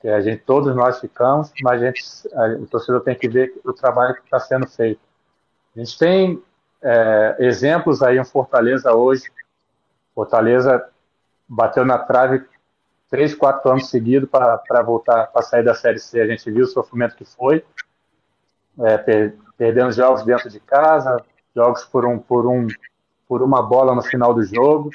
[0.00, 2.02] que a gente, todos nós ficamos, mas a gente,
[2.34, 5.00] a, o torcedor tem que ver o trabalho que está sendo feito.
[5.74, 6.42] A gente tem
[6.82, 9.24] é, exemplos aí em Fortaleza hoje.
[10.14, 10.88] Fortaleza
[11.48, 12.44] bateu na trave
[13.08, 16.20] três, quatro anos seguidos para voltar, para sair da Série C.
[16.20, 17.64] A gente viu o sofrimento que foi,
[18.80, 21.22] é, per, perdendo jogos dentro de casa,
[21.54, 22.66] jogos por um, por um,
[23.28, 24.90] por uma bola no final do jogo.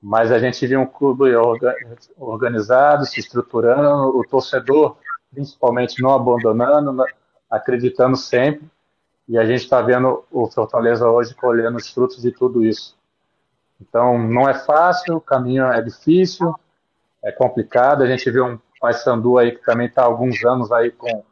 [0.00, 1.32] Mas a gente viu um clube
[2.16, 4.96] organizado, se estruturando, o torcedor,
[5.32, 7.04] principalmente, não abandonando,
[7.50, 8.68] acreditando sempre.
[9.28, 12.96] E a gente está vendo o Fortaleza hoje colhendo os frutos de tudo isso.
[13.80, 16.54] Então, não é fácil, o caminho é difícil,
[17.22, 18.02] é complicado.
[18.02, 21.24] A gente vê um Paysandu aí que também está há alguns anos aí com,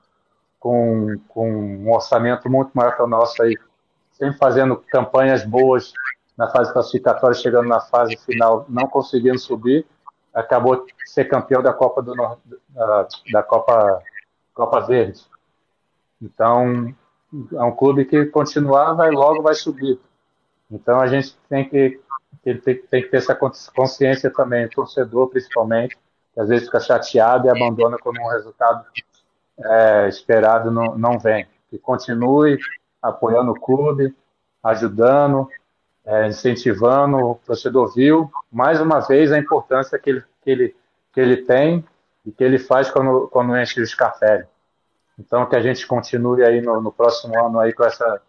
[0.59, 3.57] com, com um orçamento muito maior que o nosso aí,
[4.13, 5.93] sempre fazendo campanhas boas
[6.37, 9.87] na fase classificatória, chegando na fase final, não conseguindo subir,
[10.35, 12.15] acabou ser campeão da Copa do
[12.69, 14.03] da, da Copa
[14.55, 15.23] Copa Verde.
[16.21, 16.95] Então,
[17.53, 19.99] é um clube que continuar vai logo vai subir.
[20.71, 22.01] Então a gente tem que
[22.43, 23.35] tem, tem que ter essa
[23.75, 25.97] consciência também, o torcedor principalmente,
[26.33, 28.85] que às vezes fica chateado e abandona quando um resultado
[29.59, 31.47] é, esperado não, não vem.
[31.71, 32.59] Que continue
[33.03, 34.15] apoiando o clube,
[34.63, 35.49] ajudando,
[36.07, 40.77] é, incentivando, o torcedor viu mais uma vez a importância que ele, que ele,
[41.13, 41.85] que ele tem
[42.25, 44.47] e que ele faz quando, quando enche os cafés.
[45.19, 48.21] Então, que a gente continue aí no, no, próximo ano aí com essa,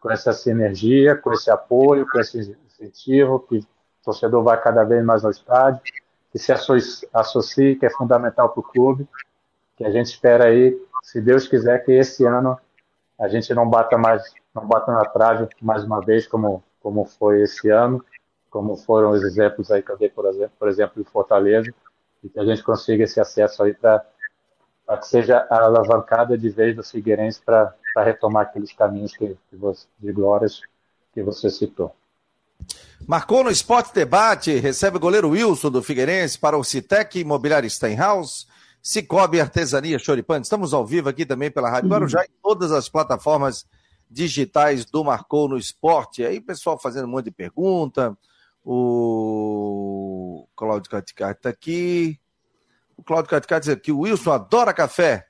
[0.00, 3.66] com essa sinergia, com esse apoio, com esse incentivo, que o
[4.04, 5.80] torcedor vai cada vez mais ao estádio,
[6.32, 6.52] que se
[7.12, 9.06] associe, que é fundamental para o clube,
[9.76, 12.58] que a gente espera aí, se Deus quiser, que esse ano
[13.18, 14.22] a gente não bata mais,
[14.54, 18.04] não bata na trave mais uma vez, como, como foi esse ano,
[18.50, 21.72] como foram os exemplos aí que eu dei, por exemplo, por exemplo, em Fortaleza,
[22.22, 24.04] e que a gente consiga esse acesso aí para
[25.00, 29.86] que seja a alavancada de vez do Figueirense para retomar aqueles caminhos que, que você,
[29.98, 30.60] de glórias
[31.12, 31.94] que você citou.
[33.06, 38.46] Marcou no Esporte Debate, recebe o goleiro Wilson do Figueirense para o Citec Imobiliário Steinhaus,
[38.82, 40.42] Cicobi Artesania Choripane.
[40.42, 43.66] Estamos ao vivo aqui também pela Rádio Guarujá em todas as plataformas
[44.10, 46.24] digitais do Marcou no Esporte.
[46.24, 48.16] Aí pessoal fazendo um monte de pergunta.
[48.64, 52.18] O Cláudio Caticar está aqui.
[52.96, 55.26] O Cláudio Caticar diz que o Wilson adora café.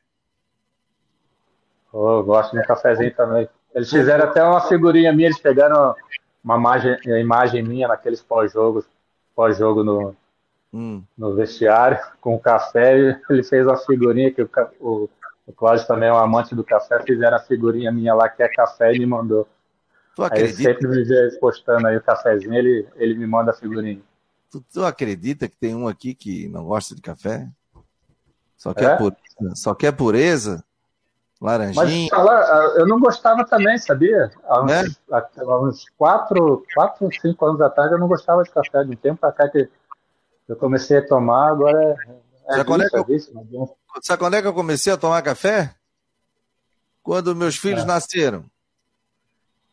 [1.93, 3.49] Oh, eu gosto de um cafezinho também.
[3.75, 5.95] Eles fizeram até uma figurinha minha, eles pegaram
[6.43, 8.85] uma imagem, uma imagem minha naqueles pós-jogos,
[9.35, 10.17] pós-jogo no,
[10.73, 11.03] hum.
[11.17, 14.51] no vestiário, com o café, ele fez uma figurinha que o,
[14.81, 15.09] o,
[15.51, 18.49] o Cláudio também é um amante do café, fizeram a figurinha minha lá que é
[18.49, 19.49] café e me mandou.
[20.15, 20.59] Tu acredita?
[20.59, 24.01] Aí sempre me vê postando aí o cafezinho, ele, ele me manda a figurinha.
[24.49, 27.49] Tu, tu acredita que tem um aqui que não gosta de café?
[28.57, 28.97] Só quer, é?
[28.97, 30.65] pureza, só quer pureza?
[31.41, 31.85] Laranjinha.
[31.85, 34.31] Mas falar, eu não gostava também, sabia?
[34.45, 34.85] Há uns, é?
[35.11, 38.85] há uns quatro, quatro, cinco anos atrás eu não gostava de café.
[38.85, 39.69] De um tempo para cá que
[40.47, 42.30] eu comecei a tomar, agora é.
[42.51, 45.75] É sabe, quando é que eu, sabe quando é que eu comecei a tomar café?
[47.03, 47.87] Quando meus filhos é.
[47.87, 48.45] nasceram.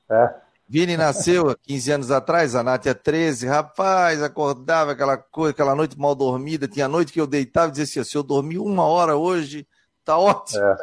[0.09, 0.34] É.
[0.69, 3.47] Vini nasceu há 15 anos atrás, a Nath é 13.
[3.47, 6.67] Rapaz, acordava aquela coisa, aquela noite mal dormida.
[6.67, 9.65] Tinha noite que eu deitava e dizia assim: se eu dormi uma hora hoje,
[10.03, 10.61] tá ótimo.
[10.63, 10.78] É.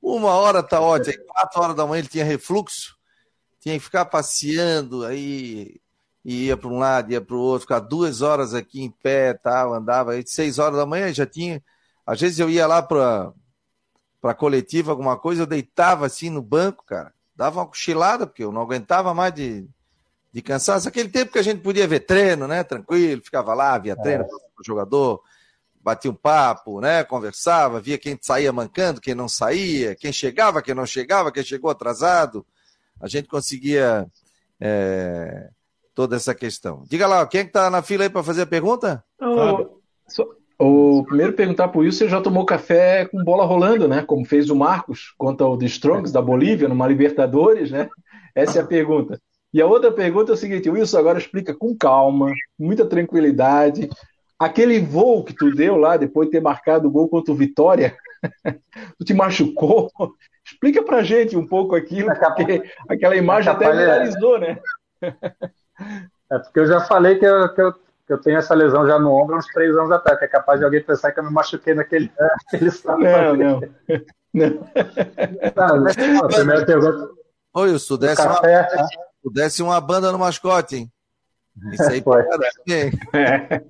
[0.00, 1.14] Uma hora tá ótimo.
[1.18, 2.96] Aí, quatro horas da manhã ele tinha refluxo,
[3.60, 5.80] tinha que ficar passeando, aí
[6.24, 9.74] ia para um lado, ia para o outro, ficar duas horas aqui em pé, tal,
[9.74, 10.12] andava.
[10.12, 11.62] Aí, seis horas da manhã já tinha.
[12.06, 13.32] Às vezes eu ia lá para
[14.20, 18.52] para coletiva, alguma coisa, eu deitava assim no banco, cara dava uma cochilada, porque eu
[18.52, 19.66] não aguentava mais de,
[20.32, 20.88] de cansaço.
[20.88, 22.62] Aquele tempo que a gente podia ver treino, né?
[22.62, 24.28] Tranquilo, ficava lá, via treino, é.
[24.64, 25.20] jogador,
[25.80, 27.02] batia um papo, né?
[27.04, 31.70] Conversava, via quem saía mancando, quem não saía, quem chegava, quem não chegava, quem chegou
[31.70, 32.46] atrasado.
[33.00, 34.06] A gente conseguia
[34.60, 35.50] é,
[35.94, 36.84] toda essa questão.
[36.88, 39.04] Diga lá, quem é que está na fila aí para fazer a pergunta?
[40.58, 44.02] O primeiro perguntar para o Wilson, você já tomou café com bola rolando, né?
[44.02, 47.88] Como fez o Marcos contra o The Strongs da Bolívia, numa Libertadores, né?
[48.34, 49.20] Essa é a pergunta.
[49.52, 53.88] E a outra pergunta é o seguinte, Wilson, agora explica com calma, muita tranquilidade.
[54.38, 57.96] Aquele voo que tu deu lá, depois de ter marcado o gol contra o Vitória,
[58.98, 59.90] tu te machucou?
[60.44, 64.58] Explica pra gente um pouco aquilo, é porque aquela imagem até viralizou, né?
[66.30, 67.74] É porque eu já falei que eu, que eu
[68.06, 70.28] que eu tenho essa lesão já no ombro há uns três anos atrás, que é
[70.28, 72.12] capaz de alguém pensar que eu me machuquei naquele,
[72.52, 73.60] naquele Não, não.
[74.34, 74.50] não.
[75.54, 77.08] não a primeira pergunta.
[77.54, 78.86] Oi, o Sudeste café, uma, tá?
[79.22, 80.92] Sudeste uma banda no mascote, hein?
[81.72, 82.24] Isso aí foi.
[82.68, 83.62] É.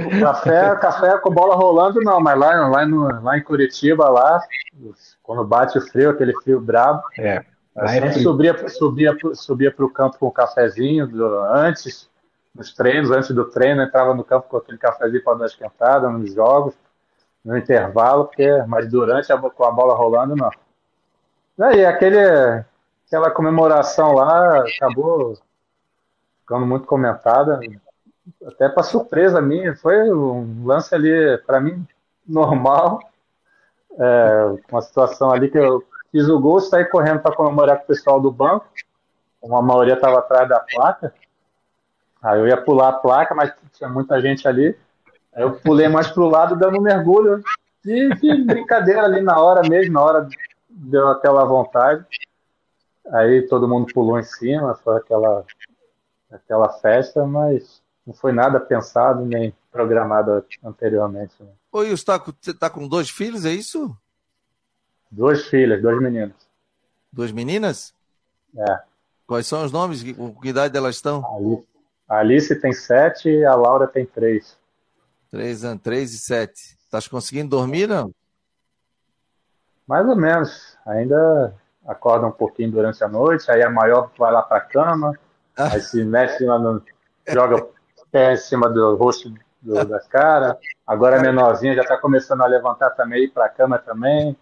[0.20, 4.40] café, café com bola rolando, não, mas lá, lá, no, lá em Curitiba, lá,
[5.22, 7.44] quando bate o frio, aquele frio brabo, é.
[7.76, 12.08] A gente subia, subia, subia para o campo com um cafezinho do, antes,
[12.54, 16.32] nos treinos, antes do treino, entrava no campo com aquele cafezinho para dar esquentada nos
[16.32, 16.74] jogos,
[17.44, 20.50] no intervalo, porque, mas durante a, com a bola rolando, não.
[21.72, 22.18] E aquele,
[23.06, 25.36] aquela comemoração lá acabou
[26.40, 27.58] ficando muito comentada,
[28.46, 31.84] até para surpresa minha, foi um lance ali, para mim,
[32.26, 33.00] normal,
[33.98, 35.82] é, uma situação ali que eu
[36.14, 38.66] fiz o gol, saí correndo para comemorar com o pessoal do banco,
[39.42, 41.12] uma maioria estava atrás da placa,
[42.24, 44.74] Aí eu ia pular a placa, mas tinha muita gente ali.
[45.34, 47.44] Aí eu pulei mais pro lado, dando um mergulho
[47.84, 50.28] de, de brincadeira ali na hora mesmo, na hora
[50.70, 52.02] deu aquela vontade.
[53.12, 55.44] Aí todo mundo pulou em cima, foi aquela,
[56.32, 61.34] aquela festa, mas não foi nada pensado nem programado anteriormente.
[61.38, 61.50] Né?
[61.72, 62.18] Oi, você está
[62.58, 63.94] tá com dois filhos, é isso?
[65.14, 66.34] Duas filhas, duas meninas.
[67.12, 67.94] Duas meninas?
[68.56, 68.80] É.
[69.24, 70.02] Quais são os nomes?
[70.12, 71.24] Com que idade elas estão?
[71.36, 71.66] Alice,
[72.08, 74.58] a Alice tem sete e a Laura tem três.
[75.30, 76.76] Três anos, três e sete.
[76.84, 78.12] Estás conseguindo dormir, não?
[79.86, 80.76] Mais ou menos.
[80.84, 81.54] Ainda
[81.86, 85.16] acorda um pouquinho durante a noite, aí a maior vai lá para a cama,
[85.56, 85.74] ah.
[85.74, 86.82] aí se mexe lá no.
[87.28, 87.72] joga o
[88.10, 90.58] pé em cima do rosto do, da cara.
[90.84, 94.36] Agora a menorzinha já está começando a levantar também, ir para a cama também.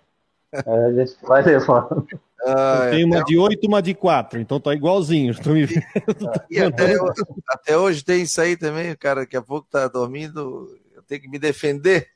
[0.53, 2.07] É, a gente vai levando.
[2.45, 5.31] Ah, tem uma de oito e uma de quatro, então tá igualzinho.
[5.31, 5.83] Estou me vendo.
[6.51, 6.97] E até,
[7.49, 9.21] até, hoje tem isso aí também, cara.
[9.21, 12.09] Daqui a pouco tá dormindo, eu tenho que me defender,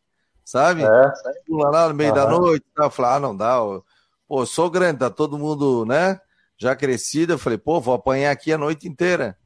[0.44, 0.82] sabe?
[0.82, 1.12] É.
[1.46, 2.90] Pula lá no meio da noite, tá?
[2.90, 3.58] falar, ah, não dá.
[4.28, 6.20] Pô, sou grande, tá todo mundo, né?
[6.58, 7.34] Já crescido.
[7.34, 9.36] Eu falei, pô, vou apanhar aqui a noite inteira.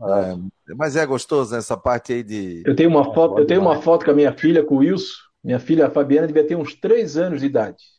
[0.00, 2.62] É, mas é gostoso nessa né, parte aí de.
[2.66, 5.28] Eu tenho uma foto, eu tenho uma foto com a minha filha, com o Wilson.
[5.44, 7.97] Minha filha, a Fabiana, devia ter uns três anos de idade.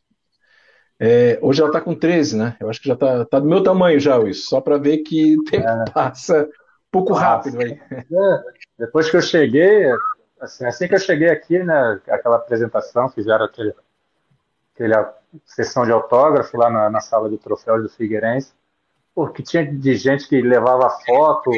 [1.02, 2.56] É, hoje ela está com 13, né?
[2.60, 4.50] Eu acho que já está tá do meu tamanho já, isso.
[4.50, 5.84] Só para ver que o tempo é.
[5.94, 7.80] passa um pouco rápido aí.
[7.90, 8.40] É,
[8.78, 9.90] depois que eu cheguei,
[10.38, 11.98] assim, assim, que eu cheguei aqui, né?
[12.06, 13.74] Aquela apresentação, fizeram aquele,
[14.74, 14.94] aquele
[15.46, 18.52] sessão de autógrafo lá na, na sala de troféus do Figueirense.
[19.14, 21.50] Porque tinha de gente que levava foto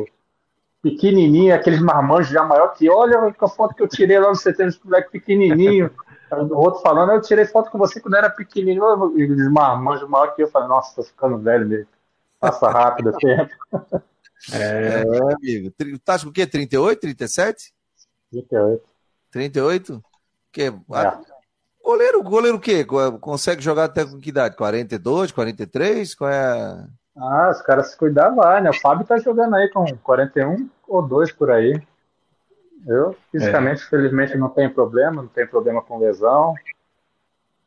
[0.80, 4.74] pequenininha, aqueles marmanjos já maior que olha a foto que eu tirei lá no setembro,
[4.84, 5.90] moleque pequenininho.
[6.37, 10.35] O outro falando, eu tirei foto com você quando era pequenininho, e os marmanjos maior
[10.35, 10.49] que eu.
[10.49, 11.89] falei, nossa, tô ficando velho mesmo.
[12.41, 13.53] Passa rápido o tempo.
[14.53, 15.72] É, é, amigo.
[16.05, 16.47] Tá com o quê?
[16.47, 17.72] 38, 37?
[18.30, 18.83] 38.
[19.30, 20.05] 38?
[20.51, 20.72] Que, é.
[21.85, 22.85] Goleiro, goleiro o quê?
[23.20, 24.57] Consegue jogar até com que idade?
[24.57, 26.14] 42, 43?
[26.14, 28.70] Qual é Ah, os caras se cuidar vai, né?
[28.70, 31.83] O Fábio tá jogando aí com 41 ou 2 por aí.
[32.87, 33.87] Eu, fisicamente, é.
[33.87, 36.55] felizmente, não tenho problema, não tenho problema com lesão.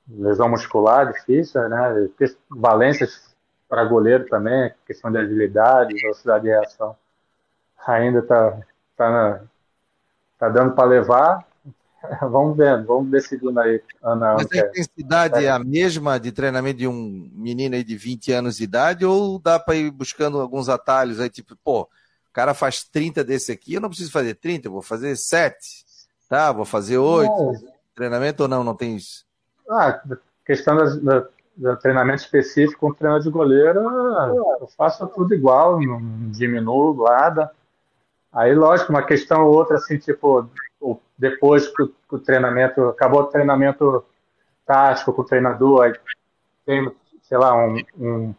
[0.08, 2.10] Lesão muscular, difícil, né?
[2.50, 3.36] Valências
[3.68, 6.96] para goleiro também, questão de agilidade, velocidade de reação.
[7.88, 8.60] Ainda tá,
[8.96, 9.42] tá, na,
[10.38, 11.46] tá dando para levar.
[12.22, 13.82] vamos vendo, vamos decidindo aí.
[14.04, 15.46] Ana, Mas a intensidade é.
[15.46, 19.40] é a mesma de treinamento de um menino aí de 20 anos de idade ou
[19.40, 21.88] dá para ir buscando alguns atalhos aí, tipo, pô,
[22.36, 25.58] cara faz 30 desse aqui, eu não preciso fazer 30, eu vou fazer 7,
[26.28, 26.52] tá?
[26.52, 27.32] Vou fazer 8.
[27.96, 28.62] Treinamento ou não?
[28.62, 29.26] Não tem isso?
[29.70, 30.02] Ah,
[30.46, 30.76] questão
[31.56, 37.50] do treinamento específico com treino de goleiro, eu faço tudo igual, não diminuo nada.
[38.34, 40.50] Aí, lógico, uma questão ou outra, assim, tipo,
[41.18, 44.04] depois que o, treinamento, acabou o treinamento
[44.66, 45.94] tático com o treinador, aí
[46.66, 46.92] tem,
[47.24, 48.36] sei lá, um, um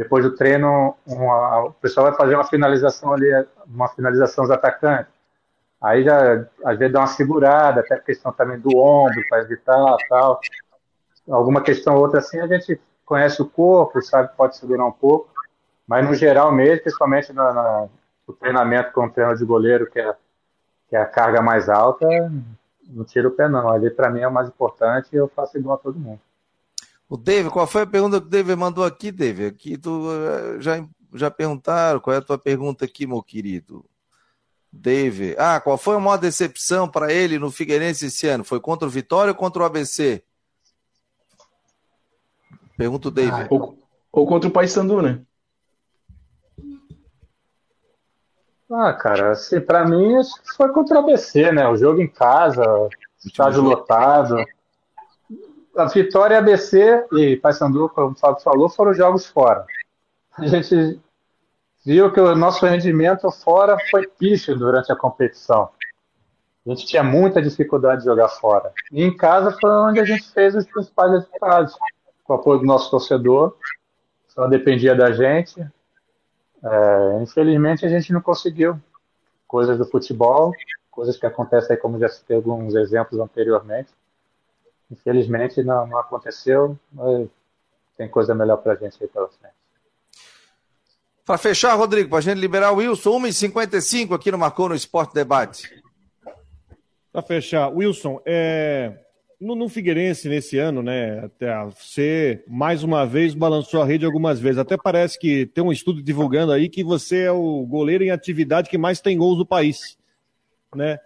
[0.00, 3.28] depois do treino, uma, o pessoal vai fazer uma finalização ali,
[3.66, 5.12] uma finalização dos atacantes.
[5.78, 9.98] Aí já, às vezes, dá uma segurada, até a questão também do ombro, para evitar
[10.08, 10.40] tal.
[11.28, 15.28] Alguma questão ou outra assim, a gente conhece o corpo, sabe pode segurar um pouco.
[15.86, 17.90] Mas, no geral mesmo, principalmente no,
[18.40, 20.14] treinamento com o treino de goleiro, que é,
[20.88, 22.06] que é a carga mais alta,
[22.88, 23.68] não tiro o pé, não.
[23.68, 26.20] Ali, para mim, é o mais importante e eu faço igual a todo mundo.
[27.10, 29.48] O David, qual foi a pergunta que o David mandou aqui, David?
[29.48, 33.84] Aqui tu eh, já, já perguntaram, qual é a tua pergunta aqui, meu querido?
[34.72, 35.34] David.
[35.36, 38.44] Ah, qual foi a maior decepção para ele no Figueirense esse ano?
[38.44, 40.22] Foi contra o Vitória ou contra o ABC?
[42.76, 43.42] Pergunta o David.
[43.42, 43.76] Ah, ou,
[44.12, 45.20] ou, contra o Paysandu, né?
[48.70, 50.14] Ah, cara, assim, para mim
[50.56, 51.68] foi contra o ABC, né?
[51.68, 52.62] O jogo em casa,
[53.24, 54.36] estádio lotado
[55.76, 59.64] a Vitória, ABC e Paysandu, como o Fábio falou, foram jogos fora.
[60.36, 61.00] A gente
[61.84, 65.70] viu que o nosso rendimento fora foi picho durante a competição.
[66.66, 68.72] A gente tinha muita dificuldade de jogar fora.
[68.92, 71.74] E em casa foi onde a gente fez os principais resultados.
[72.24, 73.56] Com o apoio do nosso torcedor,
[74.28, 75.60] só dependia da gente.
[76.62, 78.78] É, infelizmente a gente não conseguiu.
[79.48, 80.52] Coisas do futebol,
[80.90, 83.90] coisas que acontecem aí, como já citei alguns exemplos anteriormente.
[84.90, 87.28] Infelizmente não, não aconteceu, mas
[87.96, 89.54] tem coisa melhor para a gente aí pela frente.
[91.24, 95.14] Para fechar, Rodrigo, para a gente liberar o Wilson, 1h55 aqui no Marcou no Esporte
[95.14, 95.70] Debate.
[97.12, 98.98] Para fechar, Wilson, é,
[99.40, 104.40] no, no, Figueirense nesse ano, né, até você mais uma vez balançou a rede algumas
[104.40, 104.58] vezes.
[104.58, 108.68] Até parece que tem um estudo divulgando aí que você é o goleiro em atividade
[108.68, 109.96] que mais tem gols do país,
[110.74, 110.98] né?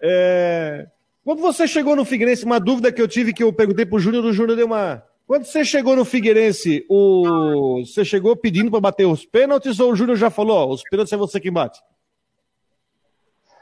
[0.00, 0.88] É,
[1.28, 4.24] quando você chegou no Figueirense, uma dúvida que eu tive que eu perguntei pro Júnior,
[4.24, 5.02] o Júnior deu uma.
[5.26, 7.82] Quando você chegou no Figueirense, o...
[7.84, 11.18] você chegou pedindo para bater os pênaltis ou o Júnior já falou, os pênaltis é
[11.18, 11.82] você que bate?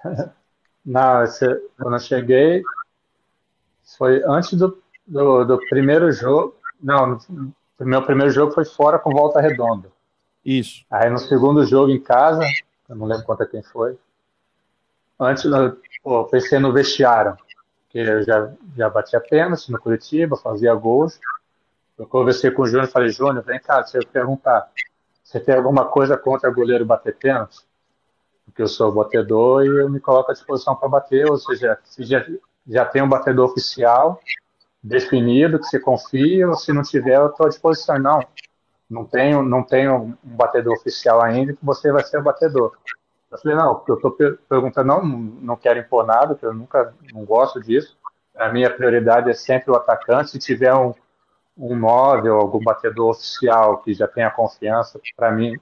[0.87, 1.25] Não,
[1.77, 2.63] quando eu cheguei,
[3.99, 6.55] foi antes do, do, do primeiro jogo.
[6.81, 7.19] Não,
[7.81, 9.91] o meu primeiro jogo foi fora com volta redonda.
[10.45, 10.85] Isso.
[10.89, 12.45] Aí no segundo jogo em casa,
[12.89, 13.99] eu não lembro contra quem foi.
[15.19, 15.51] Antes,
[16.01, 17.37] pô, pensei no vestiário
[17.87, 21.19] porque eu já, já batia pênalti no Curitiba, fazia gols.
[21.99, 24.71] Eu conversei com o Júnior e falei, Júnior, vem cá, deixa eu perguntar.
[25.23, 27.59] Você tem alguma coisa contra goleiro bater pênalti?
[28.45, 32.05] Porque eu sou batedor e eu me coloco à disposição para bater, ou seja, se
[32.05, 32.25] já,
[32.67, 34.21] já tem um batedor oficial
[34.83, 37.99] definido, que você confia, ou se não tiver, eu estou à disposição.
[37.99, 38.21] Não,
[38.89, 42.73] não tenho, não tenho um batedor oficial ainda, que você vai ser o batedor.
[43.37, 44.13] Eu falei, não, porque eu estou
[44.49, 47.97] perguntando, não, não quero impor nada, porque eu nunca não gosto disso.
[48.35, 50.31] A minha prioridade é sempre o atacante.
[50.31, 50.95] Se tiver um,
[51.57, 55.59] um móvel, algum batedor oficial que já tenha confiança, para mim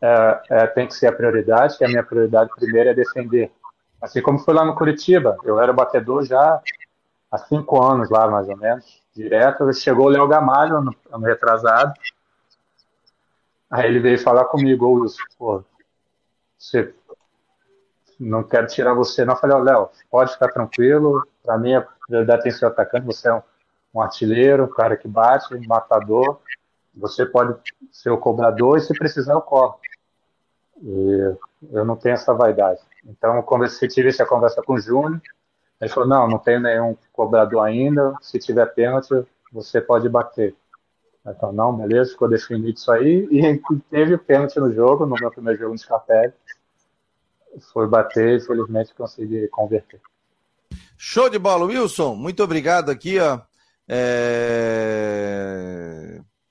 [0.00, 3.52] é, é, tem que ser a prioridade, que a minha prioridade primeiro é defender.
[4.00, 6.60] Assim como foi lá no Curitiba, eu era batedor já
[7.30, 9.72] há cinco anos lá, mais ou menos, direto.
[9.74, 11.92] Chegou o Léo Gamalho, ano, ano retrasado,
[13.70, 15.06] Aí ele veio falar comigo,
[15.38, 15.62] pô,
[16.60, 16.92] você
[18.18, 19.32] não quero tirar você, não.
[19.32, 21.26] Eu falei, ó, oh, Léo, pode ficar tranquilo.
[21.42, 23.06] Para mim, a prioridade tem que atacante.
[23.06, 23.42] Você é um,
[23.94, 26.38] um artilheiro, um cara que bate, um matador.
[26.94, 27.58] Você pode
[27.90, 29.80] ser o cobrador e, se precisar, eu corro.
[30.82, 31.34] E
[31.72, 32.80] eu não tenho essa vaidade.
[33.06, 35.20] Então, eu conversei, tive essa conversa com o Júnior.
[35.80, 38.12] Ele falou: não, não tenho nenhum cobrador ainda.
[38.20, 40.54] Se tiver pênalti, você pode bater.
[41.26, 43.28] Então, não, beleza, ficou definido isso aí.
[43.30, 43.60] E
[43.90, 46.32] teve o pênalti no jogo, no meu primeiro jogo no Scarpelli.
[47.72, 50.00] Foi bater, infelizmente consegui converter.
[50.96, 52.14] Show de bola, Wilson.
[52.14, 53.40] Muito obrigado aqui, ó.
[53.88, 55.00] É...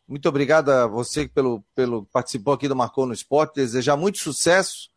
[0.07, 3.55] Muito obrigado a você pelo, pelo participou aqui do Marcou no Esporte.
[3.55, 4.89] Desejar muito sucesso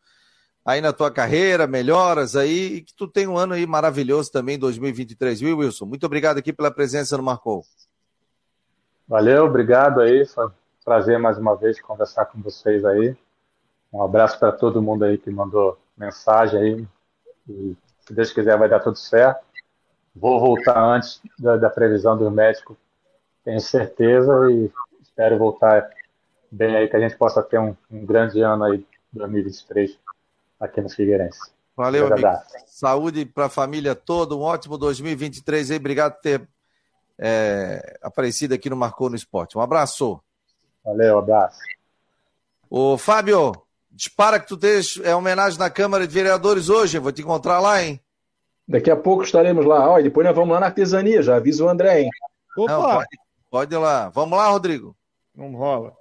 [0.65, 4.57] aí na tua carreira, melhoras aí e que tu tenha um ano aí maravilhoso também
[4.57, 5.85] 2023, viu, Wilson?
[5.85, 7.63] Muito obrigado aqui pela presença no Marcou.
[9.13, 10.25] Valeu, obrigado aí.
[10.25, 10.51] Foi um
[10.83, 13.15] prazer mais uma vez conversar com vocês aí.
[13.93, 16.87] Um abraço para todo mundo aí que mandou mensagem aí.
[17.47, 19.45] E, se Deus quiser, vai dar tudo certo.
[20.15, 22.75] Vou voltar antes da, da previsão do médico,
[23.45, 24.71] tenho certeza, e
[25.03, 25.87] espero voltar
[26.51, 29.95] bem aí, que a gente possa ter um, um grande ano aí, 2023,
[30.59, 31.51] aqui no Figueirense.
[31.77, 32.09] Valeu.
[32.65, 35.77] Saúde para a família toda, um ótimo 2023 aí.
[35.77, 36.47] Obrigado por ter
[37.25, 39.57] é, aparecido aqui no Marcou no Esporte.
[39.57, 40.21] Um abraço.
[40.83, 41.57] Valeu, abraço.
[42.69, 43.53] Ô, Fábio,
[43.89, 46.99] dispara que tu tens é, homenagem na Câmara de Vereadores hoje.
[46.99, 47.97] vou te encontrar lá, hein?
[48.67, 49.89] Daqui a pouco estaremos lá.
[49.89, 52.09] Ó, e depois nós vamos lá na artesania, já avisa o André, hein?
[52.57, 52.71] Opa!
[52.73, 53.07] Não, pode,
[53.49, 54.09] pode ir lá.
[54.09, 54.93] Vamos lá, Rodrigo?
[55.33, 55.93] Não rola.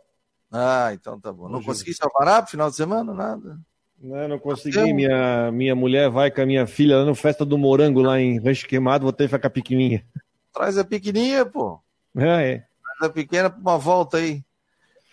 [0.50, 1.48] Ah, então tá bom.
[1.48, 3.14] Não consegui salvar para final de semana?
[3.14, 3.58] Nada?
[4.00, 4.92] Não, não consegui.
[4.92, 8.40] Minha, minha mulher vai com a minha filha lá no Festa do Morango, lá em
[8.40, 10.04] Rancho Queimado, vou ter que ficar pequenininha.
[10.53, 11.80] Traz a pequenininha, pô.
[12.16, 12.57] É, é.
[12.59, 14.44] Traz a pequena pra uma volta aí.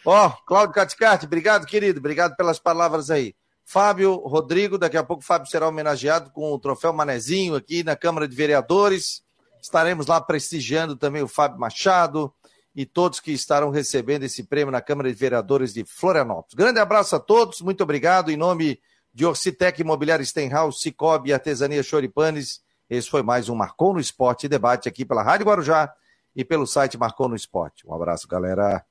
[0.06, 2.00] Ó, Cláudio Caticarte, obrigado, querido.
[2.00, 3.36] Obrigado pelas palavras aí.
[3.66, 7.96] Fábio Rodrigo, daqui a pouco o Fábio será homenageado com o troféu Manezinho aqui na
[7.96, 9.22] Câmara de Vereadores.
[9.62, 12.34] Estaremos lá prestigiando também o Fábio Machado
[12.76, 16.56] e todos que estarão recebendo esse prêmio na Câmara de Vereadores de Florianópolis.
[16.56, 18.32] Grande abraço a todos, muito obrigado.
[18.32, 18.80] Em nome
[19.14, 24.90] de Orcitec Imobiliário Stenhouse, Cicobi, Artesania Choripanes, esse foi mais um Marcou no Esporte debate
[24.90, 25.94] aqui pela Rádio Guarujá
[26.36, 27.88] e pelo site Marcou no Esporte.
[27.88, 28.84] Um abraço, galera.